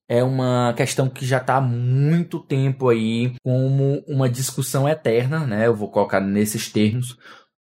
[0.05, 5.65] é uma questão que já está há muito tempo aí como uma discussão eterna, né?
[5.65, 7.17] Eu vou colocar nesses termos,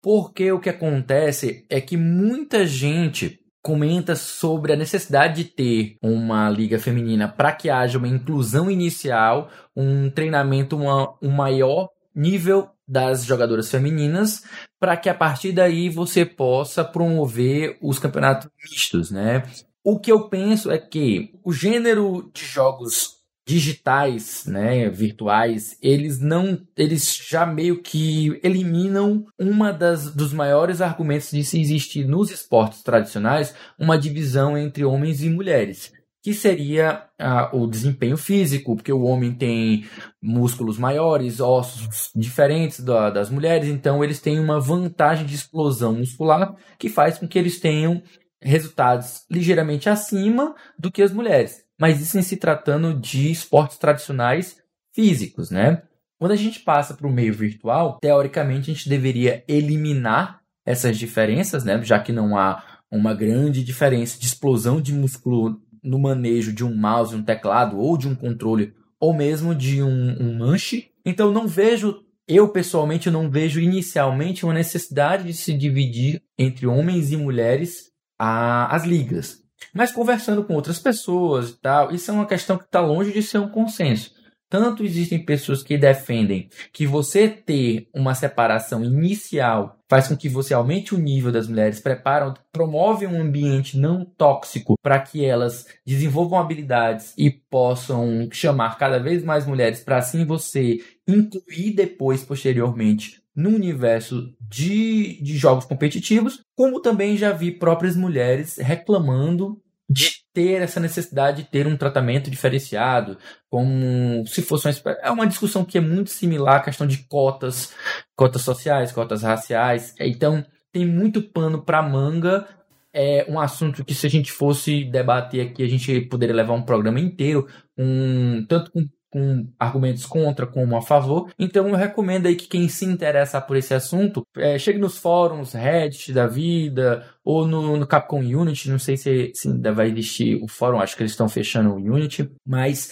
[0.04, 6.52] porque o que acontece é que muita gente comenta sobre a necessidade de ter uma
[6.52, 13.24] liga feminina para que haja uma inclusão inicial, um treinamento, uma, um maior nível das
[13.24, 14.44] jogadoras femininas,
[14.80, 19.44] para que a partir daí você possa promover os campeonatos mistos, né?
[19.84, 26.60] O que eu penso é que o gênero de jogos digitais, né, virtuais, eles não,
[26.76, 32.84] eles já meio que eliminam uma das dos maiores argumentos de se existir nos esportes
[32.84, 39.04] tradicionais uma divisão entre homens e mulheres, que seria ah, o desempenho físico, porque o
[39.04, 39.86] homem tem
[40.22, 46.56] músculos maiores, ossos diferentes da- das mulheres, então eles têm uma vantagem de explosão muscular
[46.78, 48.02] que faz com que eles tenham
[48.42, 51.64] resultados ligeiramente acima do que as mulheres.
[51.80, 54.58] Mas isso em se tratando de esportes tradicionais
[54.94, 55.84] físicos, né?
[56.20, 61.64] Quando a gente passa para o meio virtual, teoricamente a gente deveria eliminar essas diferenças,
[61.64, 61.82] né?
[61.84, 66.76] Já que não há uma grande diferença de explosão de músculo no manejo de um
[66.76, 70.90] mouse, um teclado ou de um controle ou mesmo de um, um manche.
[71.06, 77.12] Então não vejo, eu pessoalmente não vejo inicialmente uma necessidade de se dividir entre homens
[77.12, 79.40] e mulheres a- as ligas.
[79.74, 83.22] Mas conversando com outras pessoas e tal, isso é uma questão que está longe de
[83.22, 84.12] ser um consenso.
[84.50, 90.54] Tanto existem pessoas que defendem que você ter uma separação inicial faz com que você
[90.54, 96.40] aumente o nível das mulheres, preparam, promove um ambiente não tóxico para que elas desenvolvam
[96.40, 103.50] habilidades e possam chamar cada vez mais mulheres para assim você incluir depois, posteriormente, no
[103.50, 110.80] universo de, de jogos competitivos, como também já vi próprias mulheres reclamando de ter essa
[110.80, 113.18] necessidade de ter um tratamento diferenciado,
[113.50, 117.74] como se fosse uma, é uma discussão que é muito similar à questão de cotas,
[118.16, 119.96] cotas sociais, cotas raciais.
[120.00, 122.48] Então, tem muito pano para manga.
[122.94, 126.64] É um assunto que se a gente fosse debater aqui, a gente poderia levar um
[126.64, 131.32] programa inteiro, um, tanto com com argumentos contra como a favor.
[131.40, 135.54] Então eu recomendo aí que quem se interessar por esse assunto é, chegue nos fóruns
[135.54, 138.70] Reddit da vida ou no, no, Capcom Unity.
[138.70, 141.76] Não sei se, se ainda vai existir o fórum, acho que eles estão fechando o
[141.78, 142.92] Unity, mas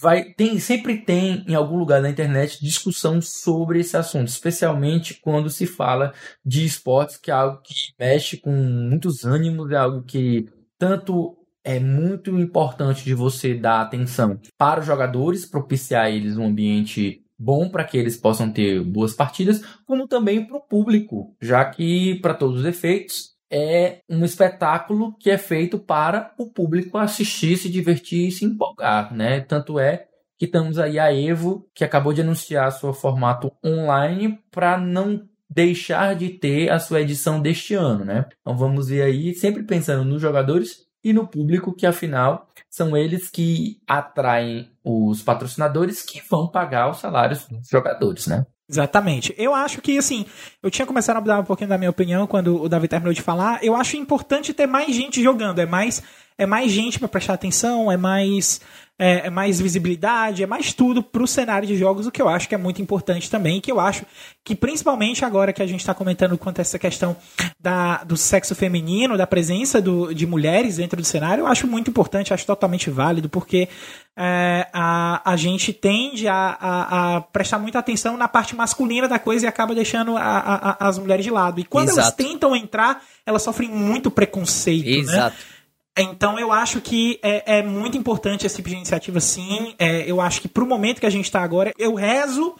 [0.00, 5.50] vai tem sempre tem em algum lugar da internet discussão sobre esse assunto, especialmente quando
[5.50, 6.12] se fala
[6.44, 10.48] de esportes, que é algo que mexe com muitos ânimos, é algo que
[10.78, 17.22] tanto é muito importante de você dar atenção para os jogadores, propiciar eles um ambiente
[17.38, 22.16] bom para que eles possam ter boas partidas, como também para o público, já que,
[22.20, 27.68] para todos os efeitos, é um espetáculo que é feito para o público assistir, se
[27.68, 29.40] divertir e se empolgar, né?
[29.40, 30.06] Tanto é
[30.38, 36.16] que estamos aí a Evo, que acabou de anunciar seu formato online para não deixar
[36.16, 38.26] de ter a sua edição deste ano, né?
[38.40, 43.28] Então vamos ver aí, sempre pensando nos jogadores e no público, que afinal são eles
[43.28, 48.46] que atraem os patrocinadores que vão pagar os salários dos jogadores, né?
[48.68, 49.34] Exatamente.
[49.36, 50.24] Eu acho que, assim,
[50.62, 53.20] eu tinha começado a mudar um pouquinho da minha opinião quando o Davi terminou de
[53.20, 53.62] falar.
[53.62, 55.58] Eu acho importante ter mais gente jogando.
[55.58, 56.02] É mais,
[56.36, 58.60] é mais gente para prestar atenção, é mais
[58.98, 62.28] é, é, mais visibilidade, é mais tudo para o cenário de jogos, o que eu
[62.28, 64.06] acho que é muito importante também, que eu acho
[64.44, 67.16] que principalmente agora que a gente está comentando quanto a essa questão
[67.58, 71.90] da, do sexo feminino, da presença do, de mulheres dentro do cenário, eu acho muito
[71.90, 73.68] importante, acho totalmente válido, porque
[74.16, 79.18] é, a, a gente tende a, a, a, prestar muita atenção na parte masculina da
[79.18, 81.60] coisa e acaba deixando a, as mulheres de lado.
[81.60, 82.00] E quando Exato.
[82.00, 84.84] elas tentam entrar, elas sofrem muito preconceito.
[84.84, 84.98] Né?
[84.98, 85.36] Exato.
[85.36, 85.51] Né?
[85.96, 89.74] Então eu acho que é, é, muito importante esse tipo de iniciativa, sim.
[89.78, 92.54] É, eu acho que pro momento que a gente está agora, eu rezo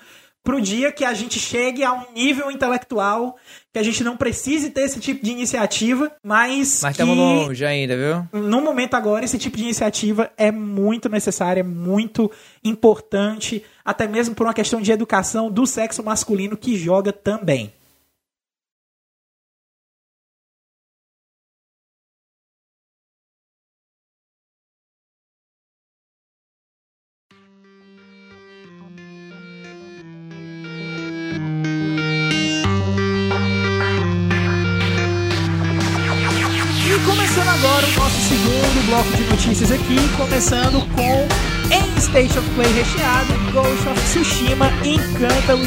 [0.45, 3.37] pro dia que a gente chegue a um nível intelectual
[3.73, 6.81] que a gente não precise ter esse tipo de iniciativa, mas.
[6.83, 8.41] Mas estamos longe ainda, viu?
[8.41, 12.31] No momento agora, esse tipo de iniciativa é muito necessária, é muito
[12.63, 17.73] importante, até mesmo por uma questão de educação do sexo masculino que joga também.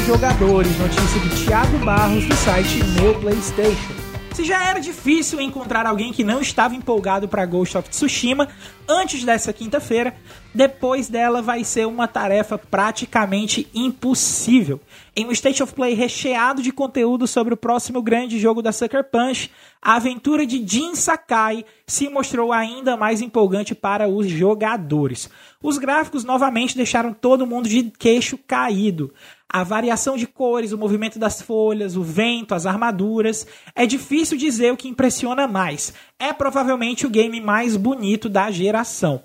[0.06, 0.78] Jogadores.
[0.78, 3.92] Notícia do Thiago Barros do site Meu PlayStation.
[4.32, 8.48] Se já era difícil encontrar alguém que não estava empolgado para Ghost of Tsushima
[8.88, 10.14] antes dessa quinta-feira,
[10.56, 14.80] depois dela vai ser uma tarefa praticamente impossível.
[15.14, 19.04] Em um State of Play recheado de conteúdo sobre o próximo grande jogo da Sucker
[19.04, 19.50] Punch,
[19.80, 25.30] a aventura de Jin Sakai se mostrou ainda mais empolgante para os jogadores.
[25.62, 29.12] Os gráficos novamente deixaram todo mundo de queixo caído
[29.48, 33.46] a variação de cores, o movimento das folhas, o vento, as armaduras.
[33.74, 35.94] É difícil dizer o que impressiona mais.
[36.18, 39.22] É provavelmente o game mais bonito da geração.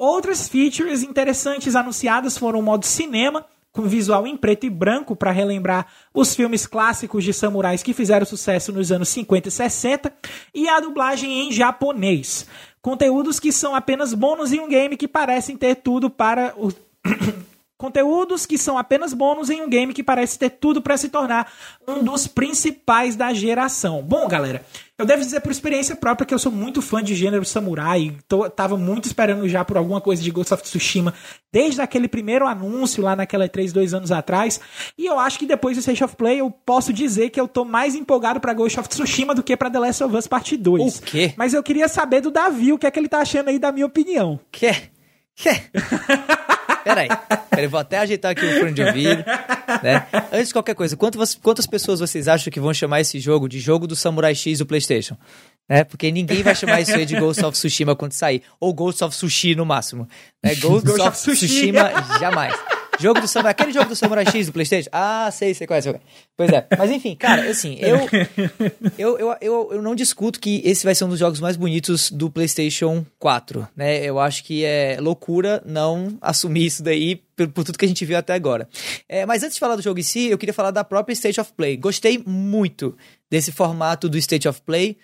[0.00, 5.30] Outras features interessantes anunciadas foram o modo cinema, com visual em preto e branco para
[5.30, 10.12] relembrar os filmes clássicos de samurais que fizeram sucesso nos anos 50 e 60,
[10.54, 12.46] e a dublagem em japonês.
[12.80, 16.72] Conteúdos que são apenas bônus em um game que parecem ter tudo para o
[17.80, 21.50] Conteúdos que são apenas bônus em um game que parece ter tudo para se tornar
[21.88, 24.02] um dos principais da geração.
[24.02, 24.62] Bom, galera,
[24.98, 28.14] eu devo dizer por experiência própria que eu sou muito fã de gênero samurai.
[28.28, 31.14] Tô, tava muito esperando já por alguma coisa de Ghost of Tsushima
[31.50, 34.60] desde aquele primeiro anúncio lá naquela E3 dois anos atrás.
[34.98, 37.64] E eu acho que depois do State of Play eu posso dizer que eu tô
[37.64, 40.98] mais empolgado para Ghost of Tsushima do que para The Last of Us Part 2.
[40.98, 41.32] O quê?
[41.34, 43.72] Mas eu queria saber do Davi o que é que ele tá achando aí da
[43.72, 44.38] minha opinião.
[44.52, 44.90] Quê?
[45.34, 45.62] Quê?
[46.84, 47.08] Peraí,
[47.50, 49.24] peraí, vou até ajeitar aqui o fone de ouvido.
[49.82, 50.06] Né?
[50.32, 53.58] Antes de qualquer coisa, quantas, quantas pessoas vocês acham que vão chamar esse jogo de
[53.58, 55.16] jogo do Samurai X do PlayStation?
[55.68, 55.84] Né?
[55.84, 58.42] Porque ninguém vai chamar isso aí de Ghost of Tsushima quando sair.
[58.58, 60.08] Ou Ghost of Sushi no máximo.
[60.42, 60.54] Né?
[60.56, 62.54] Ghost, Ghost of, of Tsushima, jamais.
[63.00, 63.52] Jogo do Samurai.
[63.52, 64.90] Aquele jogo do Samurai X do PlayStation?
[64.92, 65.88] Ah, sei, sei qual é.
[65.88, 66.00] É.
[66.36, 66.66] Pois é.
[66.78, 67.98] Mas enfim, cara, assim, eu,
[68.98, 72.10] eu, eu, eu, eu não discuto que esse vai ser um dos jogos mais bonitos
[72.10, 74.04] do PlayStation 4, né?
[74.04, 78.04] Eu acho que é loucura não assumir isso daí por, por tudo que a gente
[78.04, 78.68] viu até agora.
[79.08, 81.40] É, mas antes de falar do jogo em si, eu queria falar da própria State
[81.40, 81.76] of Play.
[81.76, 82.96] Gostei muito
[83.30, 84.98] desse formato do State of Play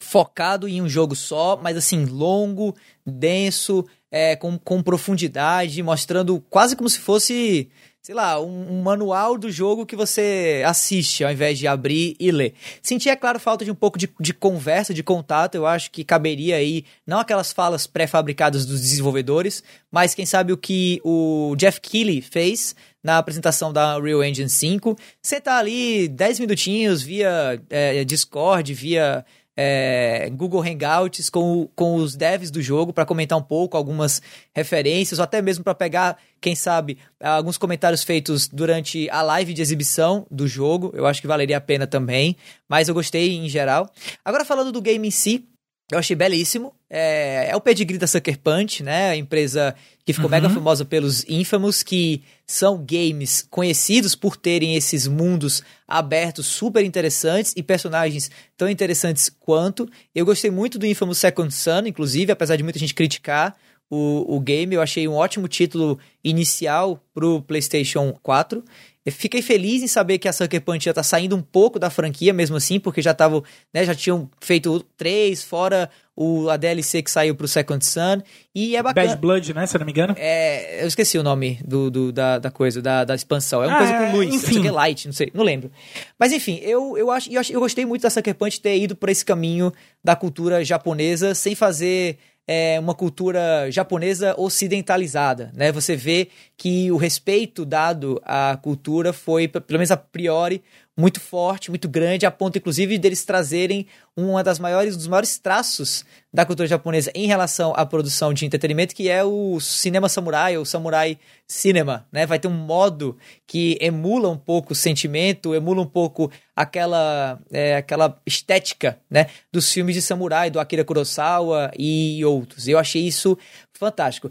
[0.00, 2.74] focado em um jogo só, mas assim, longo,
[3.06, 7.68] denso, é, com, com profundidade, mostrando quase como se fosse,
[8.02, 12.30] sei lá, um, um, manual do jogo que você assiste ao invés de abrir e
[12.32, 12.54] ler.
[12.82, 16.02] Senti, é claro, falta de um pouco de, de conversa, de contato, eu acho que
[16.02, 21.78] caberia aí, não aquelas falas pré-fabricadas dos desenvolvedores, mas quem sabe o que o Jeff
[21.80, 24.96] Keighley fez na apresentação da Unreal Engine 5.
[25.22, 29.24] Você tá ali 10 minutinhos via é, Discord, via
[29.62, 34.22] é, Google Hangouts com, com os devs do jogo para comentar um pouco algumas
[34.54, 39.60] referências, ou até mesmo para pegar, quem sabe, alguns comentários feitos durante a live de
[39.60, 40.90] exibição do jogo.
[40.94, 43.90] Eu acho que valeria a pena também, mas eu gostei em geral.
[44.24, 45.46] Agora falando do game em si,
[45.90, 46.72] eu achei belíssimo.
[46.88, 49.10] É, é o pedigree da Sucker Punch, né?
[49.10, 49.74] A empresa
[50.04, 50.30] que ficou uhum.
[50.30, 57.52] mega famosa pelos Infamous, que são games conhecidos por terem esses mundos abertos super interessantes
[57.56, 59.88] e personagens tão interessantes quanto.
[60.14, 63.56] Eu gostei muito do Infamous Second Son, inclusive, apesar de muita gente criticar
[63.90, 64.74] o, o game.
[64.74, 68.64] Eu achei um ótimo título inicial pro PlayStation 4.
[69.04, 71.88] Eu fiquei feliz em saber que a Sucker Punch já tá saindo um pouco da
[71.88, 77.00] franquia, mesmo assim, porque já estavam, né, já tinham feito três, fora o, a DLC
[77.02, 78.20] que saiu pro Second Sun,
[78.54, 79.08] e é bacana.
[79.08, 80.14] Bad Blood, né, se eu não me engano.
[80.18, 83.64] É, eu esqueci o nome do, do da, da coisa, da, da expansão.
[83.64, 84.58] É uma ah, coisa com é, luz, enfim.
[84.64, 85.72] Não Light, não sei, não lembro.
[86.18, 88.94] Mas enfim, eu, eu, acho, eu, acho, eu gostei muito da Sucker Punch ter ido
[88.94, 89.72] por esse caminho
[90.04, 95.70] da cultura japonesa, sem fazer é, uma cultura japonesa ocidentalizada, né?
[95.70, 100.62] Você vê que o respeito dado à cultura foi, pelo menos a priori,
[101.00, 105.38] muito forte, muito grande, a ponto, inclusive, deles trazerem uma das maiores, um dos maiores
[105.38, 110.58] traços da cultura japonesa em relação à produção de entretenimento, que é o cinema samurai,
[110.58, 112.26] ou samurai cinema, né?
[112.26, 117.76] Vai ter um modo que emula um pouco o sentimento, emula um pouco aquela, é,
[117.76, 119.26] aquela estética, né?
[119.50, 122.68] Dos filmes de samurai, do Akira Kurosawa e outros.
[122.68, 123.36] Eu achei isso
[123.72, 124.30] fantástico.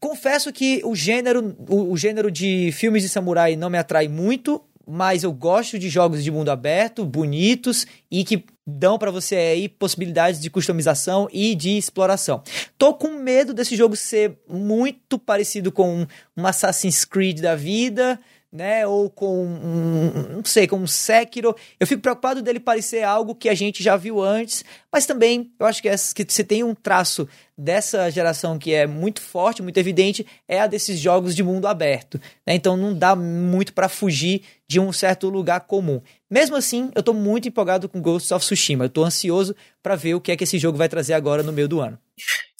[0.00, 4.62] Confesso que o gênero, o, o gênero de filmes de samurai não me atrai muito,
[4.92, 9.68] mas eu gosto de jogos de mundo aberto, bonitos e que dão para você aí
[9.68, 12.42] possibilidades de customização e de exploração.
[12.76, 16.04] Tô com medo desse jogo ser muito parecido com
[16.36, 18.18] um Assassin's Creed da vida,
[18.52, 18.86] né?
[18.86, 21.54] Ou com um, não sei, com um Sekiro.
[21.78, 25.66] Eu fico preocupado dele parecer algo que a gente já viu antes, mas também eu
[25.66, 29.76] acho que, essa, que você tem um traço dessa geração que é muito forte, muito
[29.76, 32.18] evidente, é a desses jogos de mundo aberto.
[32.46, 32.54] Né?
[32.54, 36.00] Então não dá muito para fugir de um certo lugar comum.
[36.30, 38.84] Mesmo assim, eu tô muito empolgado com Ghost of Tsushima.
[38.84, 41.52] Eu tô ansioso para ver o que é que esse jogo vai trazer agora no
[41.52, 41.98] meio do ano.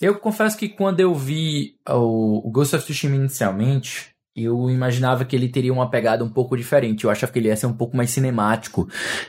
[0.00, 5.48] Eu confesso que quando eu vi o Ghost of Tsushima inicialmente, eu imaginava que ele
[5.48, 7.04] teria uma pegada um pouco diferente.
[7.04, 8.88] Eu achava que ele ia ser um pouco mais cinemático.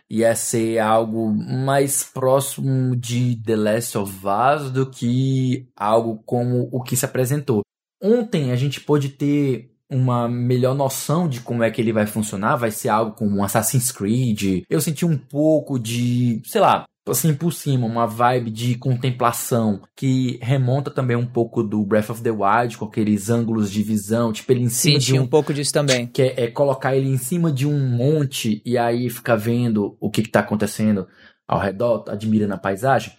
[0.10, 6.82] Ia ser algo mais próximo de The Last of Us do que algo como o
[6.82, 7.62] que se apresentou.
[8.02, 12.56] Ontem a gente pôde ter uma melhor noção de como é que ele vai funcionar,
[12.56, 14.64] vai ser algo como um Assassin's Creed.
[14.70, 20.40] Eu senti um pouco de, sei lá, assim por cima, uma vibe de contemplação que
[20.42, 24.52] remonta também um pouco do Breath of the Wild, com aqueles ângulos de visão, tipo
[24.52, 26.08] ele em cima Senti de um, um pouco disso também.
[26.08, 30.10] Que é, é, colocar ele em cima de um monte e aí ficar vendo o
[30.10, 31.08] que, está acontecendo
[31.48, 33.14] ao redor, admirando a paisagem.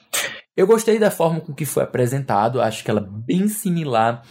[0.57, 4.22] Eu gostei da forma com que foi apresentado, acho que ela é bem similar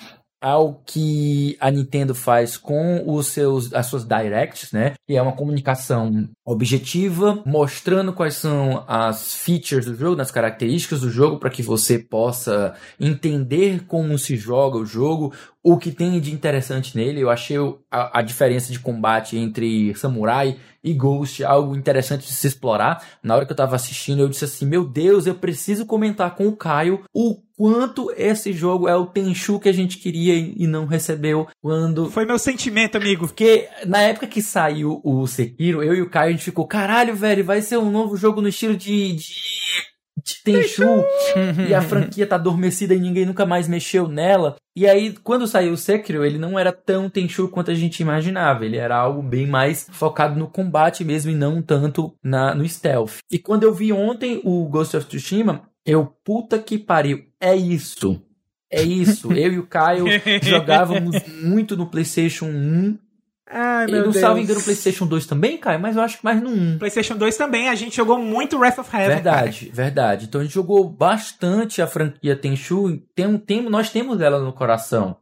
[0.41, 4.93] ao que a Nintendo faz com os seus, as suas directs, né?
[5.07, 11.11] Que é uma comunicação objetiva, mostrando quais são as features do jogo, as características do
[11.11, 15.31] jogo, para que você possa entender como se joga o jogo,
[15.63, 17.21] o que tem de interessante nele.
[17.21, 17.57] Eu achei
[17.89, 23.05] a, a diferença de combate entre samurai e Ghost algo interessante de se explorar.
[23.21, 26.47] Na hora que eu tava assistindo, eu disse assim: Meu Deus, eu preciso comentar com
[26.47, 30.87] o Caio o quanto esse jogo é o Tenchu que a gente queria e não
[30.87, 32.09] recebeu quando.
[32.09, 33.27] Foi meu sentimento, amigo.
[33.27, 37.15] Porque na época que saiu o Sekiro, eu e o Caio a gente ficou: caralho,
[37.15, 41.05] velho, vai ser um novo jogo no estilo de, de de Tenchu
[41.67, 44.55] e a franquia tá adormecida e ninguém nunca mais mexeu nela.
[44.75, 48.65] E aí, quando saiu o Sekiro, ele não era tão Tenchu quanto a gente imaginava.
[48.65, 53.17] Ele era algo bem mais focado no combate mesmo e não tanto na, no stealth.
[53.31, 58.21] E quando eu vi ontem o Ghost of Tsushima, eu, puta que pariu, é isso.
[58.71, 59.33] É isso.
[59.33, 60.05] eu e o Caio
[60.41, 62.97] jogávamos muito no PlayStation 1
[63.53, 64.17] Ai, E não Deus.
[64.17, 66.77] salvo engano, o PlayStation 2 também, Caio, mas eu acho que mais no 1.
[66.79, 69.09] PlayStation 2 também, a gente jogou muito Wrath of Heaven.
[69.15, 70.25] Verdade, verdade.
[70.25, 72.97] Então a gente jogou bastante a franquia Tenchu.
[73.13, 75.17] Tem, tem, nós temos ela no coração.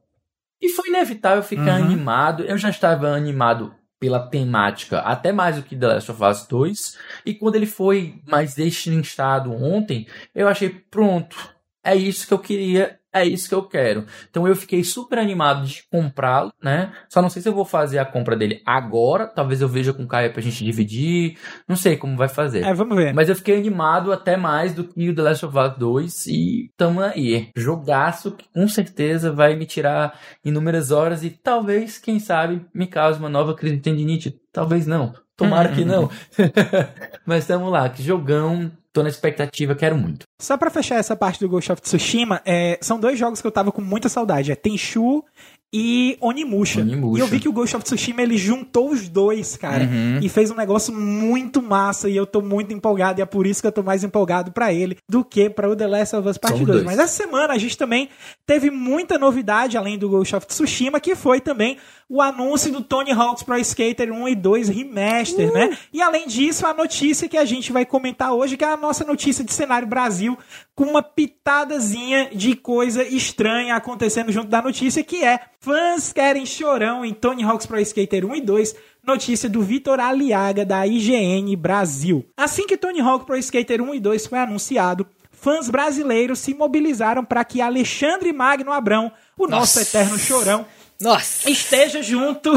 [0.61, 1.85] E foi inevitável ficar Uhum.
[1.85, 2.43] animado.
[2.43, 6.97] Eu já estava animado pela temática, até mais do que The Last of Us 2.
[7.25, 10.05] E quando ele foi mais destrinchado ontem,
[10.35, 11.35] eu achei, pronto,
[11.83, 14.05] é isso que eu queria, é isso que eu quero.
[14.29, 16.91] Então eu fiquei super animado de comprá-lo, né?
[17.09, 19.27] Só não sei se eu vou fazer a compra dele agora.
[19.27, 21.37] Talvez eu veja com o Caio pra gente dividir.
[21.67, 22.63] Não sei como vai fazer.
[22.63, 23.13] É, vamos ver.
[23.13, 26.71] Mas eu fiquei animado até mais do que o The Last of Us 2 e
[26.77, 27.49] tamo aí.
[27.55, 33.19] Jogaço que com certeza vai me tirar inúmeras horas e talvez, quem sabe, me cause
[33.19, 34.39] uma nova crise de tendinite.
[34.51, 35.13] Talvez não.
[35.35, 36.09] Tomara que não.
[37.25, 38.71] Mas tamo lá, que jogão.
[38.91, 40.25] Tô na expectativa, quero muito.
[40.41, 43.51] Só pra fechar essa parte do Ghost of Tsushima, é, são dois jogos que eu
[43.51, 44.51] tava com muita saudade.
[44.51, 45.23] É Tenchu
[45.71, 46.81] e Onimusha.
[46.81, 47.19] Onimusha.
[47.19, 49.83] E eu vi que o Ghost of Tsushima, ele juntou os dois, cara.
[49.83, 50.19] Uhum.
[50.21, 52.09] E fez um negócio muito massa.
[52.09, 53.19] E eu tô muito empolgado.
[53.19, 55.75] E é por isso que eu tô mais empolgado pra ele do que pra o
[55.75, 56.77] The Last of Us Part São 2.
[56.77, 56.85] dois.
[56.85, 58.09] Mas essa semana a gente também
[58.47, 61.77] teve muita novidade, além do Ghost of Tsushima, que foi também
[62.09, 65.77] o anúncio do Tony Hawk's Pro Skater 1 e 2 Remaster, né?
[65.93, 69.05] E além disso, a notícia que a gente vai comentar hoje, que é a nossa
[69.05, 70.35] notícia de cenário Brasil,
[70.73, 77.03] com uma pitadazinha de coisa estranha acontecendo junto da notícia, que é fãs querem chorão
[77.03, 82.25] em Tony Hawk's Pro Skater 1 e 2, notícia do Vitor Aliaga da IGN Brasil.
[82.37, 87.23] Assim que Tony Hawk Pro Skater 1 e 2 foi anunciado, fãs brasileiros se mobilizaram
[87.25, 89.81] para que Alexandre Magno Abrão, o nosso Nossa.
[89.81, 90.65] eterno chorão,
[90.99, 91.49] Nossa!
[91.49, 92.51] esteja junto,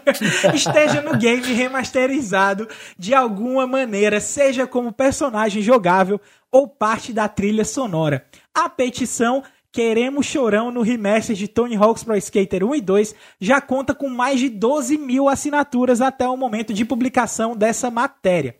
[0.54, 2.66] esteja no game remasterizado
[2.98, 6.18] de alguma maneira, seja como personagem jogável
[6.50, 8.26] ou parte da trilha sonora.
[8.54, 9.42] A petição
[9.76, 14.08] Queremos Chorão no remaster de Tony Hawk's Pro Skater 1 e 2 já conta com
[14.08, 18.56] mais de 12 mil assinaturas até o momento de publicação dessa matéria.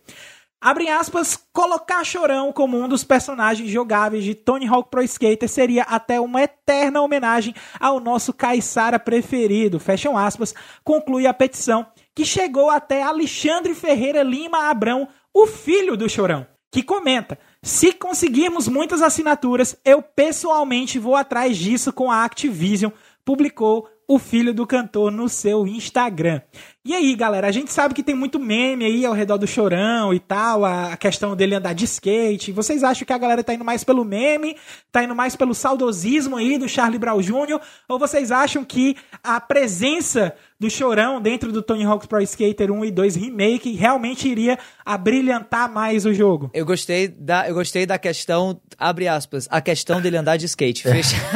[0.60, 5.84] Abre aspas, colocar Chorão como um dos personagens jogáveis de Tony Hawk Pro Skater seria
[5.84, 10.54] até uma eterna homenagem ao nosso Caissara preferido, fecham aspas,
[10.84, 16.82] conclui a petição, que chegou até Alexandre Ferreira Lima Abrão, o filho do Chorão, que
[16.82, 22.92] comenta, se conseguirmos muitas assinaturas, eu pessoalmente vou atrás disso com a Activision,
[23.24, 26.40] publicou o filho do cantor no seu Instagram.
[26.89, 30.14] E aí, galera, a gente sabe que tem muito meme aí ao redor do chorão
[30.14, 32.53] e tal, a questão dele andar de skate.
[32.53, 34.57] Vocês acham que a galera tá indo mais pelo meme,
[34.93, 37.59] tá indo mais pelo saudosismo aí do Charlie Brown Jr.,
[37.89, 42.84] ou vocês acham que a presença do chorão dentro do Tony Hawk's Pro Skater 1
[42.84, 46.51] e 2 Remake realmente iria abrilhantar mais o jogo?
[46.55, 50.84] Eu gostei da, eu gostei da questão, abre aspas, a questão dele andar de skate.
[50.84, 51.16] Fecha.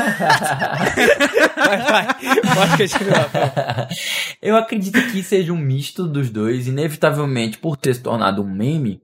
[1.57, 2.07] vai, vai.
[2.55, 3.89] Pode continuar.
[4.41, 9.01] Eu acredito que seja um misto dos dois, inevitavelmente por ter se tornado um meme.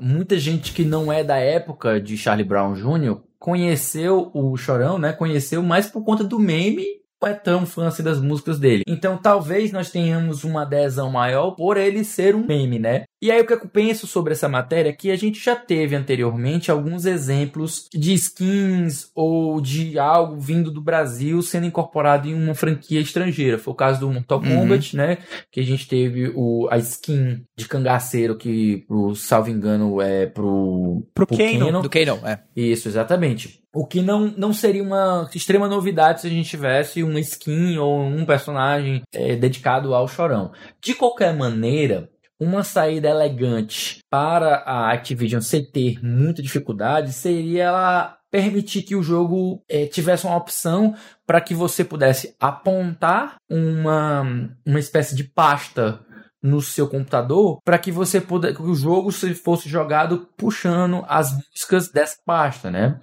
[0.00, 3.20] Muita gente que não é da época de Charlie Brown Jr.
[3.38, 5.12] conheceu o Chorão, né?
[5.12, 6.84] Conheceu mais por conta do meme.
[7.20, 8.84] Não é tão fã assim das músicas dele.
[8.86, 13.04] Então talvez nós tenhamos uma adesão maior por ele ser um meme, né?
[13.26, 15.96] E aí o que eu penso sobre essa matéria é que a gente já teve
[15.96, 22.54] anteriormente alguns exemplos de skins ou de algo vindo do Brasil sendo incorporado em uma
[22.54, 23.58] franquia estrangeira.
[23.58, 24.60] Foi o caso do Mortal Uhum.
[24.60, 25.18] Kombat, né?
[25.50, 31.02] Que a gente teve o, a skin de cangaceiro que, pro, salvo engano, é pro...
[31.12, 31.82] Pro Kano.
[31.82, 32.38] Do Kano, é.
[32.54, 33.60] Isso, exatamente.
[33.74, 38.00] O que não, não seria uma extrema novidade se a gente tivesse uma skin ou
[38.00, 40.52] um personagem é, dedicado ao Chorão.
[40.80, 42.08] De qualquer maneira,
[42.40, 49.02] uma saída elegante para a Activision sem ter muita dificuldade seria ela permitir que o
[49.02, 50.94] jogo eh, tivesse uma opção
[51.26, 56.00] para que você pudesse apontar uma, uma espécie de pasta
[56.42, 61.32] no seu computador para que você pudesse, que o jogo se fosse jogado puxando as
[61.32, 63.00] músicas dessa pasta, né?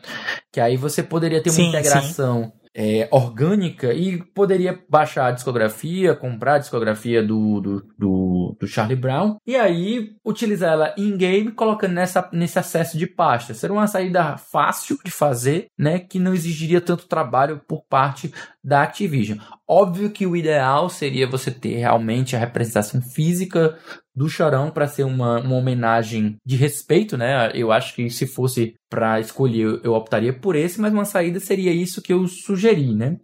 [0.51, 6.15] Que aí você poderia ter uma Sim, integração é, orgânica e poderia baixar a discografia,
[6.15, 11.93] comprar a discografia do, do, do, do Charlie Brown e aí utilizar ela in-game colocando
[11.93, 13.53] nessa, nesse acesso de pasta.
[13.53, 15.99] Seria uma saída fácil de fazer, né?
[15.99, 18.33] Que não exigiria tanto trabalho por parte
[18.63, 19.39] da Activision.
[19.67, 23.77] Óbvio que o ideal seria você ter realmente a representação física
[24.15, 27.51] do Chorão para ser uma, uma homenagem de respeito, né?
[27.53, 31.73] Eu acho que se fosse para escolher, eu optaria por esse, mas uma saída seria
[31.73, 33.17] isso que eu sugeri, né?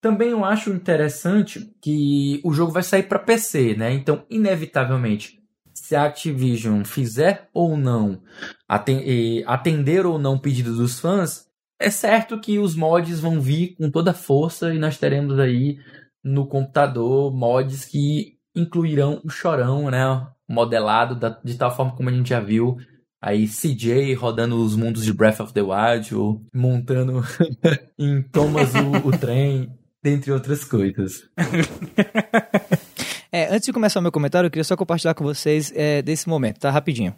[0.00, 3.92] Também eu acho interessante que o jogo vai sair para PC, né?
[3.92, 5.38] Então, inevitavelmente,
[5.72, 8.20] se a Activision fizer ou não
[8.68, 11.46] aten- atender ou não o pedido dos fãs,
[11.82, 15.78] é certo que os mods vão vir com toda força e nós teremos aí
[16.24, 20.26] no computador mods que incluirão o chorão, né?
[20.48, 22.76] Modelado da, de tal forma como a gente já viu.
[23.20, 27.22] Aí CJ rodando os mundos de Breath of the Wild, ou montando
[27.98, 29.72] em Thomas o, o trem,
[30.02, 31.22] dentre outras coisas.
[33.34, 36.28] É, antes de começar o meu comentário, eu queria só compartilhar com vocês é, desse
[36.28, 36.70] momento, tá?
[36.70, 37.14] Rapidinho.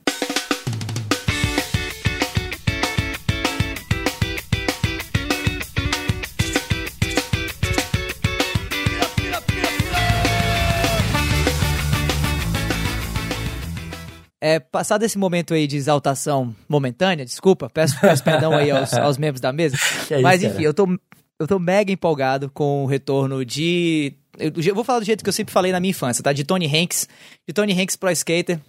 [14.47, 19.17] É, passado esse momento aí de exaltação momentânea, desculpa, peço, peço perdão aí aos, aos
[19.17, 19.75] membros da mesa.
[20.11, 20.67] É mas isso, enfim, cara?
[20.67, 20.99] eu tô,
[21.39, 24.13] eu tô mega empolgado com o retorno de.
[24.39, 26.31] Eu, eu vou falar do jeito que eu sempre falei na minha infância, tá?
[26.31, 27.09] De Tony Hanks,
[27.49, 28.61] de Tony Hanks Pro Skater,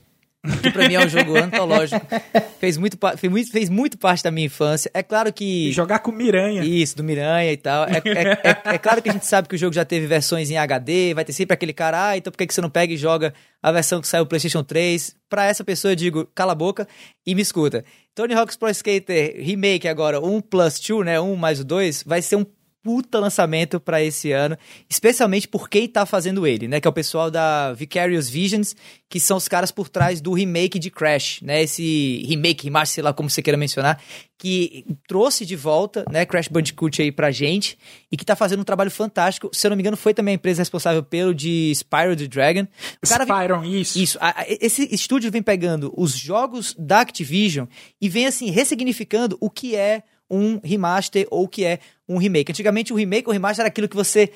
[0.61, 2.05] que pra mim é um jogo antológico.
[2.59, 4.89] Fez muito, fez, muito, fez muito parte da minha infância.
[4.93, 5.71] É claro que.
[5.71, 6.63] Jogar com Miranha.
[6.63, 7.85] Isso, do Miranha e tal.
[7.85, 10.49] É, é- é- é claro que a gente sabe que o jogo já teve versões
[10.49, 12.91] em HD, vai ter sempre aquele cara, ah, então por que que você não pega
[12.93, 15.15] e joga a versão que saiu PlayStation 3?
[15.29, 16.87] Pra essa pessoa eu digo, cala a boca
[17.25, 17.83] e me escuta.
[18.15, 22.21] Tony Hawk's Pro Skater Remake agora, 1 plus 2, né, 1 mais o 2, vai
[22.21, 22.45] ser um
[22.85, 24.55] puta lançamento pra esse ano,
[24.87, 28.75] especialmente por quem tá fazendo ele, né, que é o pessoal da Vicarious Visions,
[29.09, 33.03] que são os caras por trás do remake de Crash, né, esse remake, remaster, sei
[33.03, 33.99] lá como você queira mencionar,
[34.37, 37.75] que trouxe de volta, né, Crash Bandicoot aí pra gente,
[38.11, 40.35] e que tá fazendo um trabalho fantástico, se eu não me engano foi também a
[40.35, 42.67] empresa responsável pelo de Spyro the Dragon.
[43.03, 43.99] O cara vem- Spyron, isso.
[43.99, 47.65] isso, a- a- esse estúdio vem pegando os jogos da Activision
[47.99, 52.51] e vem assim ressignificando o que é um remaster ou que é um remake.
[52.51, 54.31] Antigamente o remake ou remaster era aquilo que você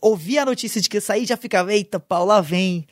[0.00, 2.86] ouvia a notícia de que ia sair e já ficava, eita, pau, lá vem.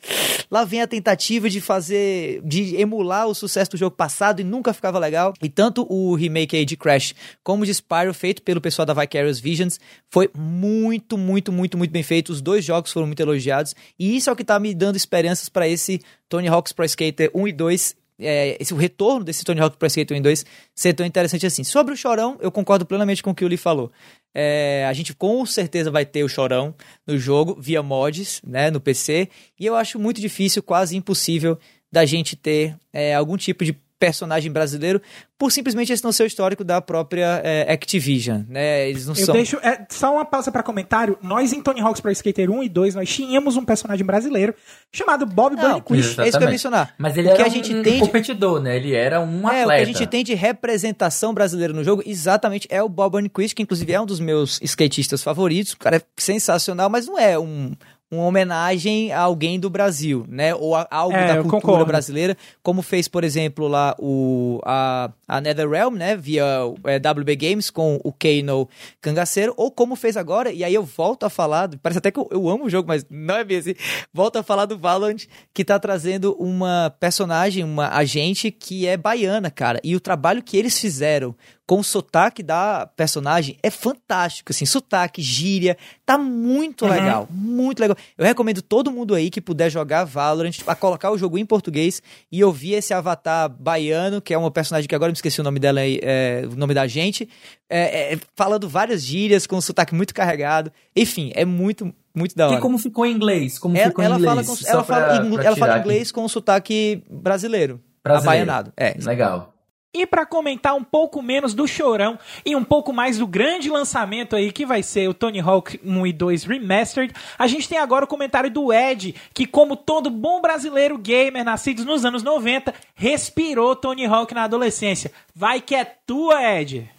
[0.49, 4.73] Lá vem a tentativa de fazer, de emular o sucesso do jogo passado e nunca
[4.73, 5.33] ficava legal.
[5.41, 9.39] E tanto o remake aí de Crash como de Spyro, feito pelo pessoal da Vicarious
[9.39, 9.79] Visions,
[10.11, 12.31] foi muito, muito, muito, muito bem feito.
[12.31, 13.75] Os dois jogos foram muito elogiados.
[13.97, 17.31] E isso é o que tá me dando esperanças para esse Tony Hawk's Pro Skater
[17.33, 20.45] 1 e 2 é, esse, o retorno desse Tony Hawk Pro Skater 1 e 2
[20.75, 21.63] ser tão interessante assim.
[21.63, 23.91] Sobre o Chorão, eu concordo plenamente com o que o Lee falou.
[24.33, 26.73] É, a gente com certeza vai ter o Chorão
[27.05, 31.57] no jogo, via mods, né, no PC, e eu acho muito difícil, quase impossível,
[31.91, 35.01] da gente ter é, algum tipo de personagem brasileiro,
[35.37, 39.25] por simplesmente esse não ser o histórico da própria é, Activision, né, eles não Eu
[39.25, 39.33] são...
[39.33, 39.57] deixo.
[39.63, 41.17] é, só uma pausa pra comentário.
[41.21, 44.53] Nós em Tony Hawk's Pro Skater 1 e 2, nós tínhamos um personagem brasileiro
[44.91, 46.19] chamado Bob Não, Bunnyquist.
[46.19, 46.93] é isso que eu ia mencionar.
[46.97, 48.75] Mas ele o que era a gente um, tem de- competidor, né?
[48.75, 49.65] Ele era um É, atleta.
[49.65, 53.55] o que a gente tem de representação brasileira no jogo, exatamente, é o Bob Burnquist,
[53.55, 55.73] que inclusive é um dos meus skatistas favoritos.
[55.73, 57.73] O cara é sensacional, mas não é um,
[58.13, 60.53] uma homenagem a alguém do Brasil, né?
[60.55, 61.85] Ou a algo É, da cultura concordo.
[61.85, 66.15] brasileira, como fez, por exemplo, lá o, a, a NetherRealm, né?
[66.15, 66.45] Via
[66.85, 68.67] é, WB Games com o Kano
[69.01, 72.27] Cangaceiro, ou como fez agora, e aí eu volto a falar, parece até que eu,
[72.31, 73.73] eu amo o jogo, mas não é bem assim.
[74.13, 79.49] Volto a falar do Valorant, que tá trazendo uma personagem, uma agente que é baiana,
[79.51, 79.79] cara.
[79.83, 81.35] E o trabalho que eles fizeram
[81.65, 86.91] com o sotaque da personagem é fantástico, assim, sotaque, gíria, tá muito Uhum.
[86.91, 87.95] legal, muito legal.
[88.17, 92.01] Eu recomendo todo mundo aí que puder jogar Valorant a colocar o jogo em português
[92.31, 95.59] e ouvir esse avatar baiano, que é uma personagem que agora me esqueci o nome
[95.59, 97.27] dela, aí, é, o nome da gente,
[97.69, 100.71] é, é, falando várias gírias com um sotaque muito carregado.
[100.95, 102.57] Enfim, é muito, muito da hora.
[102.57, 103.57] E como ficou em inglês?
[103.57, 104.29] Como Ela, ficou em ela inglês?
[104.35, 105.79] fala, com, ela, pra- fala, pra ela fala tirar aqui.
[105.89, 108.41] inglês com um sotaque brasileiro, Brasileiro.
[108.43, 108.73] abaianado.
[108.75, 109.52] É, Legal.
[109.95, 114.35] E pra comentar um pouco menos do Chorão e um pouco mais do grande lançamento
[114.35, 118.03] aí que vai ser o Tony Hawk 1 e 2 Remastered, a gente tem agora
[118.03, 123.75] o comentário do Ed, que como todo bom brasileiro gamer nascido nos anos 90, respirou
[123.75, 125.11] Tony Hawk na adolescência.
[125.35, 126.89] Vai que é tua, Ed.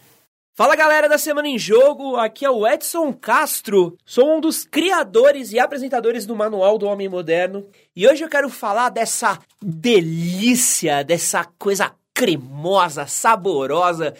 [0.53, 5.51] Fala galera da Semana em Jogo, aqui é o Edson Castro, sou um dos criadores
[5.51, 11.43] e apresentadores do Manual do Homem Moderno e hoje eu quero falar dessa delícia, dessa
[11.59, 14.15] coisa cremosa, saborosa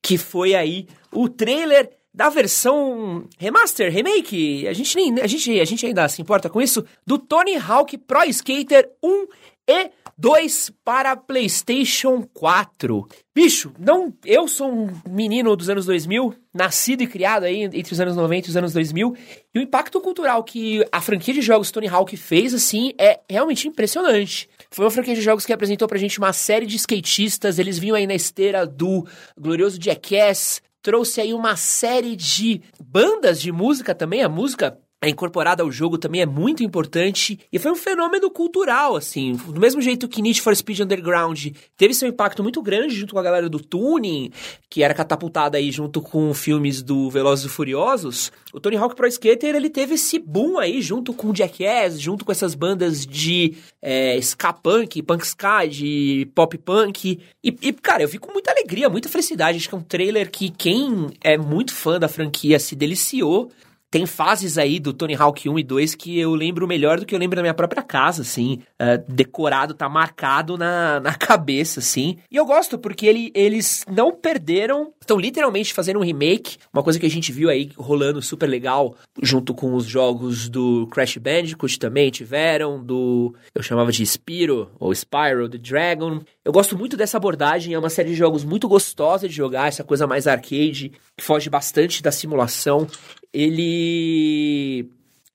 [0.00, 5.64] que foi aí o trailer da versão remaster, remake, a gente nem a gente, a
[5.64, 9.26] gente ainda se importa com isso, do Tony Hawk Pro Skater 1
[9.68, 9.90] e
[10.20, 13.08] 2 para PlayStation 4.
[13.34, 17.98] Bicho, não, eu sou um menino dos anos 2000, nascido e criado aí entre os
[17.98, 19.16] anos 90 e os anos 2000,
[19.54, 23.66] e o impacto cultural que a franquia de jogos Tony Hawk fez assim é realmente
[23.66, 24.46] impressionante.
[24.70, 27.96] Foi uma franquia de jogos que apresentou pra gente uma série de skatistas, eles vinham
[27.96, 29.06] aí na esteira do
[29.38, 35.62] glorioso Jackass, trouxe aí uma série de bandas de música também, a música é incorporada
[35.62, 39.32] ao jogo também é muito importante e foi um fenômeno cultural, assim.
[39.32, 41.46] Do mesmo jeito que Need for Speed Underground
[41.76, 44.30] teve seu impacto muito grande junto com a galera do tuning,
[44.68, 49.06] que era catapultada aí junto com filmes do Velozes e Furiosos, o Tony Hawk Pro
[49.06, 53.54] Skater ele teve esse boom aí junto com o Jackass, junto com essas bandas de
[53.80, 57.20] é, ska punk, punk ska, de pop punk.
[57.42, 59.58] E, e, cara, eu vi com muita alegria, muita felicidade.
[59.58, 63.50] Acho que é um trailer que quem é muito fã da franquia se deliciou.
[63.90, 67.12] Tem fases aí do Tony Hawk 1 e 2 que eu lembro melhor do que
[67.12, 68.60] eu lembro da minha própria casa, assim.
[68.80, 72.18] Uh, decorado, tá marcado na, na cabeça, assim.
[72.30, 74.92] E eu gosto porque ele, eles não perderam.
[75.00, 76.56] Estão literalmente fazendo um remake.
[76.72, 80.86] Uma coisa que a gente viu aí rolando super legal, junto com os jogos do
[80.86, 83.34] Crash Bandicoot também tiveram, do.
[83.52, 86.20] Eu chamava de Spyro, ou Spyro, the Dragon.
[86.44, 89.82] Eu gosto muito dessa abordagem, é uma série de jogos muito gostosa de jogar, essa
[89.82, 92.86] coisa mais arcade, que foge bastante da simulação
[93.32, 94.88] ele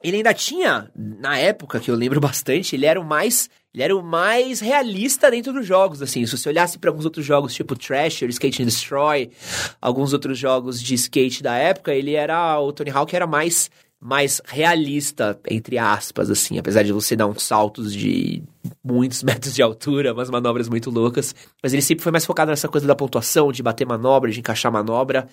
[0.04, 3.96] ele ainda tinha, na época que eu lembro bastante, ele era o mais ele era
[3.96, 6.26] o mais realista dentro dos jogos, assim.
[6.26, 9.30] Se você olhasse para alguns outros jogos, tipo Thrasher, Skate and Destroy,
[9.82, 13.70] alguns outros jogos de skate da época, ele era o Tony Hawk era mais
[14.00, 18.44] mais realista, entre aspas, assim, apesar de você dar uns saltos de
[18.84, 21.34] muitos metros de altura, umas manobras muito loucas.
[21.62, 24.72] Mas ele sempre foi mais focado nessa coisa da pontuação, de bater manobra, de encaixar
[24.72, 25.28] manobra.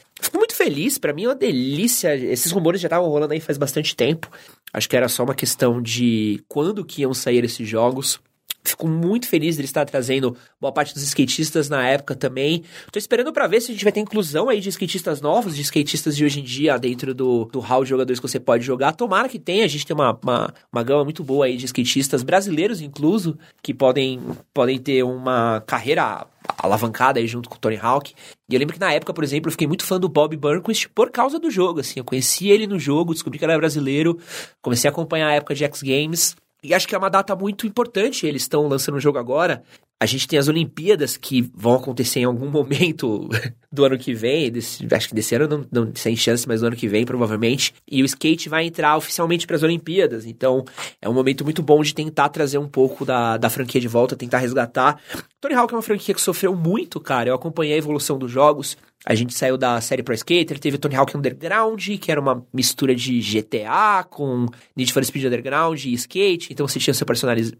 [0.52, 2.14] Muito feliz, para mim é uma delícia.
[2.14, 4.30] Esses rumores já estavam rolando aí faz bastante tempo.
[4.72, 8.20] Acho que era só uma questão de quando que iam sair esses jogos.
[8.64, 12.62] Fico muito feliz de estar trazendo boa parte dos skatistas na época também.
[12.92, 15.62] Tô esperando para ver se a gente vai ter inclusão aí de skatistas novos, de
[15.62, 18.92] skatistas de hoje em dia dentro do, do hall de jogadores que você pode jogar.
[18.92, 22.22] Tomara que tenha, a gente tem uma, uma, uma gama muito boa aí de skatistas
[22.22, 24.20] brasileiros, incluso, que podem,
[24.54, 26.26] podem ter uma carreira
[26.58, 28.14] alavancada aí junto com o Tony Hawk.
[28.48, 30.88] E eu lembro que na época, por exemplo, eu fiquei muito fã do Bob Burnquist
[30.90, 32.00] por causa do jogo, assim.
[32.00, 34.18] Eu conheci ele no jogo, descobri que ele era brasileiro,
[34.60, 36.36] comecei a acompanhar a época de X Games.
[36.62, 38.26] E acho que é uma data muito importante.
[38.26, 39.62] Eles estão lançando o jogo agora.
[40.00, 43.28] A gente tem as Olimpíadas que vão acontecer em algum momento
[43.70, 44.50] do ano que vem.
[44.50, 47.74] Desse, acho que desse ano não, não sem chance, mas do ano que vem, provavelmente.
[47.88, 50.24] E o skate vai entrar oficialmente para as Olimpíadas.
[50.24, 50.64] Então
[51.00, 54.16] é um momento muito bom de tentar trazer um pouco da, da franquia de volta,
[54.16, 55.00] tentar resgatar.
[55.40, 57.30] Tony Hawk é uma franquia que sofreu muito, cara.
[57.30, 58.76] Eu acompanhei a evolução dos jogos.
[59.04, 62.94] A gente saiu da série Pro Skater, teve Tony Hawk Underground, que era uma mistura
[62.94, 64.46] de GTA com
[64.76, 66.52] Need for Speed Underground e skate.
[66.52, 67.06] Então você tinha seu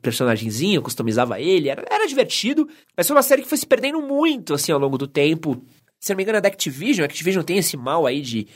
[0.01, 2.69] personagemzinho, customizava ele, era, era divertido.
[2.97, 5.61] Mas foi uma série que foi se perdendo muito, assim, ao longo do tempo.
[5.99, 7.03] Se não me engano, é da Activision.
[7.03, 8.47] A Activision tem esse mal aí de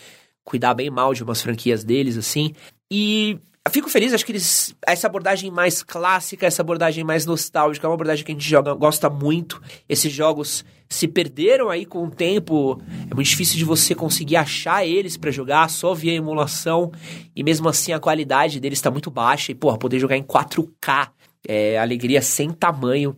[0.44, 2.52] cuidar bem mal de umas franquias deles, assim.
[2.88, 3.36] E
[3.70, 4.74] fico feliz, acho que eles.
[4.86, 8.74] Essa abordagem mais clássica, essa abordagem mais nostálgica, é uma abordagem que a gente joga,
[8.74, 9.60] gosta muito.
[9.88, 12.80] Esses jogos se perderam aí com o tempo.
[13.10, 16.92] É muito difícil de você conseguir achar eles para jogar só via emulação.
[17.34, 19.52] E mesmo assim a qualidade deles está muito baixa.
[19.52, 21.10] E, porra, poder jogar em 4K
[21.48, 23.16] é alegria sem tamanho.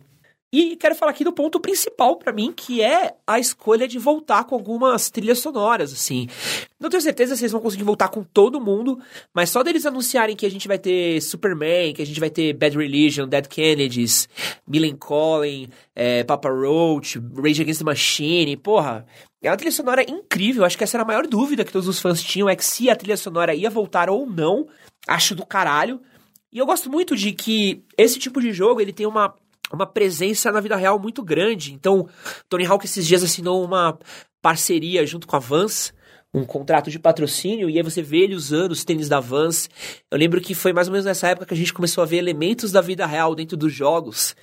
[0.51, 4.45] E quero falar aqui do ponto principal para mim, que é a escolha de voltar
[4.45, 6.27] com algumas trilhas sonoras, assim.
[6.79, 8.99] Não tenho certeza se eles vão conseguir voltar com todo mundo,
[9.31, 12.53] mas só deles anunciarem que a gente vai ter Superman, que a gente vai ter
[12.53, 14.27] Bad Religion, Dead Kennedys,
[14.67, 19.05] Millen Collin, é, Papa Roach, Rage Against the Machine, porra,
[19.43, 20.65] é uma trilha sonora incrível.
[20.65, 22.89] Acho que essa era a maior dúvida que todos os fãs tinham, é que se
[22.89, 24.67] a trilha sonora ia voltar ou não.
[25.07, 26.01] Acho do caralho.
[26.51, 29.35] E eu gosto muito de que esse tipo de jogo, ele tem uma
[29.75, 31.73] uma presença na vida real muito grande.
[31.73, 32.07] Então,
[32.47, 33.97] Tony Hawk esses dias assinou uma
[34.41, 35.93] parceria junto com a Vans,
[36.33, 39.69] um contrato de patrocínio, e aí você vê ele usando os tênis da Vans.
[40.11, 42.17] Eu lembro que foi mais ou menos nessa época que a gente começou a ver
[42.17, 44.35] elementos da vida real dentro dos jogos.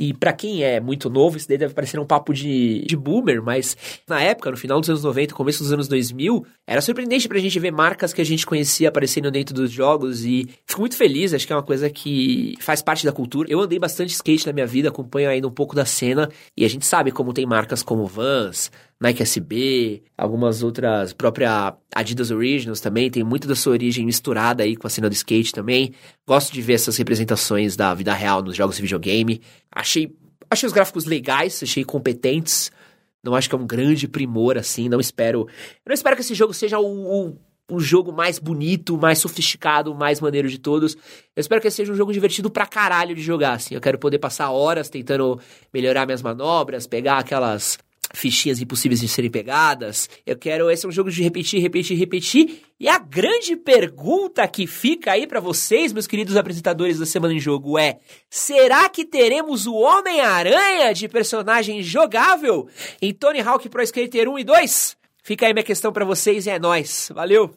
[0.00, 3.42] E para quem é muito novo, isso daí deve parecer um papo de, de boomer,
[3.42, 3.76] mas
[4.08, 7.60] na época, no final dos anos 90, começo dos anos 2000, era surpreendente pra gente
[7.60, 11.46] ver marcas que a gente conhecia aparecendo dentro dos jogos e fico muito feliz, acho
[11.46, 13.52] que é uma coisa que faz parte da cultura.
[13.52, 16.68] Eu andei bastante skate na minha vida, acompanho ainda um pouco da cena e a
[16.68, 18.70] gente sabe como tem marcas como Vans,
[19.00, 24.76] Nike SB, algumas outras, própria Adidas Originals também, tem muito da sua origem misturada aí
[24.76, 25.94] com a cena do skate também.
[26.26, 29.40] Gosto de ver essas representações da vida real nos jogos de videogame.
[29.72, 30.14] Achei,
[30.50, 32.70] achei os gráficos legais, achei competentes.
[33.24, 35.48] Não acho que é um grande primor assim, não espero.
[35.86, 37.38] Não espero que esse jogo seja o,
[37.70, 40.94] o jogo mais bonito, mais sofisticado, mais maneiro de todos.
[41.34, 43.74] Eu espero que seja um jogo divertido pra caralho de jogar, assim.
[43.74, 45.40] Eu quero poder passar horas tentando
[45.72, 47.78] melhorar minhas manobras, pegar aquelas
[48.14, 50.08] fichinhas impossíveis de serem pegadas.
[50.26, 50.70] Eu quero.
[50.70, 52.62] Esse é um jogo de repetir, repetir, repetir.
[52.78, 57.40] E a grande pergunta que fica aí para vocês, meus queridos apresentadores da Semana em
[57.40, 57.98] Jogo, é:
[58.28, 62.68] será que teremos o Homem-Aranha de personagem jogável
[63.00, 64.96] em Tony Hawk Pro Skater 1 e 2?
[65.22, 67.10] Fica aí minha questão para vocês e é nóis.
[67.14, 67.54] Valeu!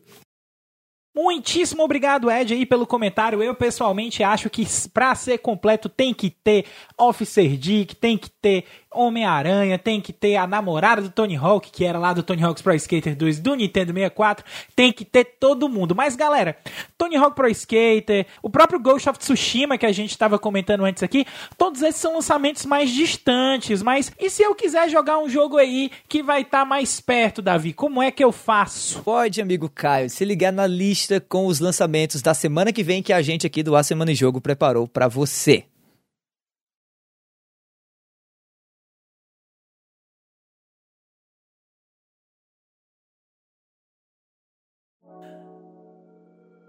[1.16, 3.44] Muitíssimo obrigado, Ed, aí pelo comentário.
[3.44, 6.66] Eu pessoalmente acho que pra ser completo tem que ter
[6.98, 11.86] Officer Dick, tem que ter Homem-Aranha, tem que ter a namorada do Tony Hawk, que
[11.86, 15.70] era lá do Tony Hawk's Pro Skater 2 do Nintendo 64, tem que ter todo
[15.70, 15.96] mundo.
[15.96, 16.58] Mas galera,
[16.98, 21.04] Tony Hawk Pro Skater, o próprio Ghost of Tsushima que a gente estava comentando antes
[21.04, 21.26] aqui,
[21.58, 25.92] todos esses são lançamentos mais distantes, mas e se eu quiser jogar um jogo aí
[26.08, 29.02] que vai estar tá mais perto, Davi, como é que eu faço?
[29.04, 33.14] Pode, amigo Caio, se ligar na lista com os lançamentos da semana que vem que
[33.14, 35.66] a gente aqui do A Semana em Jogo preparou para você.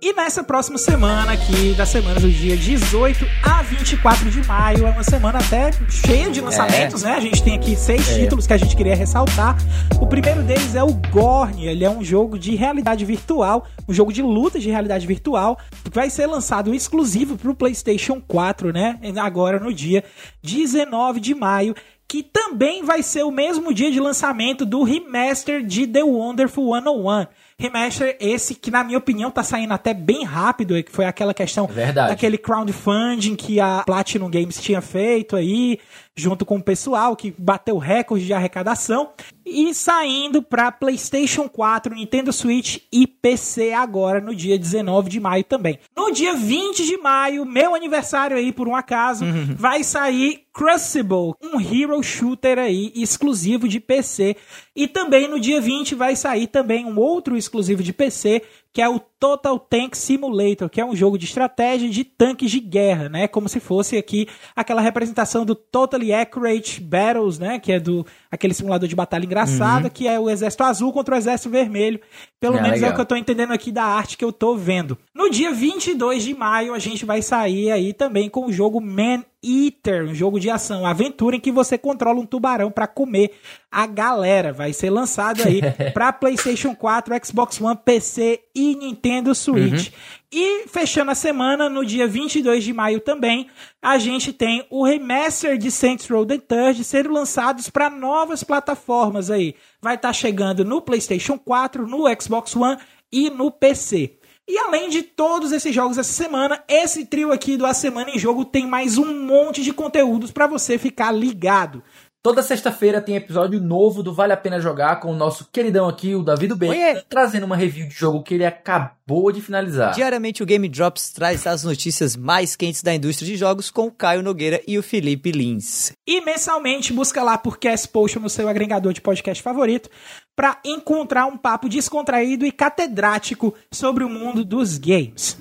[0.05, 4.91] E nessa próxima semana aqui, da semana do dia 18 a 24 de maio, é
[4.91, 7.07] uma semana até cheia de lançamentos, é.
[7.07, 7.15] né?
[7.15, 8.19] A gente tem aqui seis é.
[8.19, 9.57] títulos que a gente queria ressaltar.
[9.99, 14.13] O primeiro deles é o Gorn, ele é um jogo de realidade virtual, um jogo
[14.13, 19.01] de luta de realidade virtual, que vai ser lançado exclusivo para o PlayStation 4, né?
[19.17, 20.05] Agora no dia
[20.43, 21.75] 19 de maio
[22.07, 27.27] que também vai ser o mesmo dia de lançamento do remaster de The Wonderful 101.
[27.59, 31.67] Remaster esse que, na minha opinião, tá saindo até bem rápido, que foi aquela questão
[31.67, 32.09] Verdade.
[32.11, 35.79] daquele crowdfunding que a Platinum Games tinha feito aí,
[36.17, 39.11] junto com o pessoal, que bateu recorde de arrecadação.
[39.45, 45.45] E saindo para PlayStation 4, Nintendo Switch e PC agora, no dia 19 de maio
[45.45, 45.79] também.
[45.97, 49.55] No dia 20 de maio, meu aniversário aí, por um acaso, uhum.
[49.57, 54.37] vai sair Crucible, um hero shooter aí exclusivo de PC.
[54.75, 58.41] E também no dia 20 vai sair também um outro exclusivo de PC,
[58.75, 62.59] que é o Total Tank Simulator, que é um jogo de estratégia de tanques de
[62.59, 63.29] guerra, né?
[63.29, 67.61] Como se fosse aqui aquela representação do Totally Accurate Battles, né?
[67.61, 68.05] Que é do
[68.35, 69.91] aquele simulador de batalha engraçado, uhum.
[69.91, 72.01] que é o exército azul contra o exército vermelho.
[72.41, 72.91] Pelo é, menos legal.
[72.91, 74.99] é o que eu tô entendendo aqui da arte que eu tô vendo.
[75.15, 79.25] No dia 22 de maio, a gente vai sair aí também com o jogo Man
[79.43, 83.33] Eater, um jogo de ação, aventura em que você controla um tubarão para comer
[83.71, 84.53] a galera.
[84.53, 85.61] Vai ser lançado aí
[85.93, 89.89] para PlayStation 4, Xbox One, PC e Nintendo Switch.
[89.89, 89.95] Uhum.
[90.37, 93.47] E fechando a semana, no dia 22 de maio também,
[93.81, 99.31] a gente tem o remaster de Saints Row the Third sendo lançados para novas plataformas
[99.31, 99.55] aí.
[99.81, 102.77] Vai estar tá chegando no PlayStation 4, no Xbox One
[103.13, 104.19] e no PC.
[104.49, 108.19] E além de todos esses jogos essa semana, esse trio aqui do A Semana em
[108.19, 111.81] Jogo tem mais um monte de conteúdos para você ficar ligado.
[112.25, 116.15] Toda sexta-feira tem episódio novo do Vale a Pena Jogar com o nosso queridão aqui,
[116.15, 116.69] o David B,
[117.07, 119.93] trazendo uma review de jogo que ele acabou de finalizar.
[119.93, 123.93] Diariamente o Game Drops traz as notícias mais quentes da indústria de jogos com o
[123.93, 125.93] Caio Nogueira e o Felipe Lins.
[126.07, 129.91] E mensalmente busca lá por Cast Potion no seu agregador de podcast favorito
[130.35, 135.37] para encontrar um papo descontraído e catedrático sobre o mundo dos games.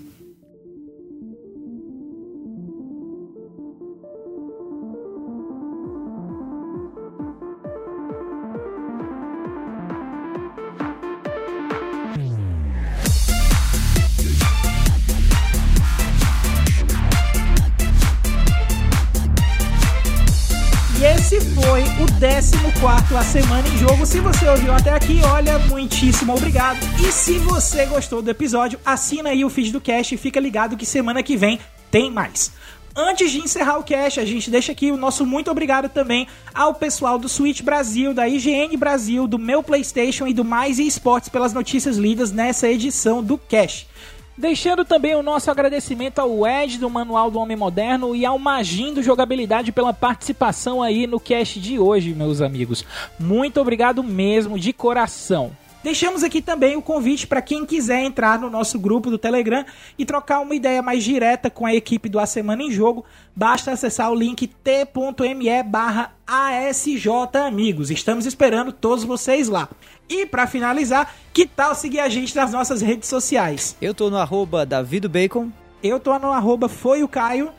[22.84, 24.06] 14 A Semana em Jogo.
[24.06, 26.80] Se você ouviu até aqui, olha, muitíssimo obrigado.
[27.00, 30.76] E se você gostou do episódio, assina aí o feed do cast e fica ligado
[30.76, 32.52] que semana que vem tem mais.
[32.94, 36.74] Antes de encerrar o cast, a gente deixa aqui o nosso muito obrigado também ao
[36.74, 41.54] pessoal do Switch Brasil, da IGN Brasil, do meu PlayStation e do Mais Esportes pelas
[41.54, 43.88] notícias lidas nessa edição do cast.
[44.36, 48.94] Deixando também o nosso agradecimento ao Ed do Manual do Homem Moderno e ao Magin
[48.94, 52.84] do Jogabilidade pela participação aí no cast de hoje, meus amigos.
[53.20, 55.52] Muito obrigado mesmo, de coração.
[55.84, 59.66] Deixamos aqui também o convite para quem quiser entrar no nosso grupo do Telegram
[59.98, 63.04] e trocar uma ideia mais direta com a equipe do A Semana em Jogo.
[63.36, 67.08] Basta acessar o link t.me barra ASJ
[67.46, 67.92] Amigos.
[67.92, 69.68] Estamos esperando todos vocês lá.
[70.08, 73.76] E para finalizar, que tal seguir a gente nas nossas redes sociais?
[73.82, 74.66] Eu tô no arroba
[75.12, 75.50] Bacon.
[75.84, 77.52] Eu tô no arroba Foi o Caio.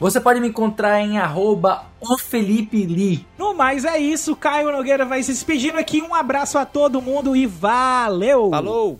[0.00, 3.26] Você pode me encontrar em arroba o Felipe Lee.
[3.36, 6.00] No mais é isso, Caio Nogueira vai se despedindo aqui.
[6.00, 8.48] Um abraço a todo mundo e valeu!
[8.48, 8.98] Falou!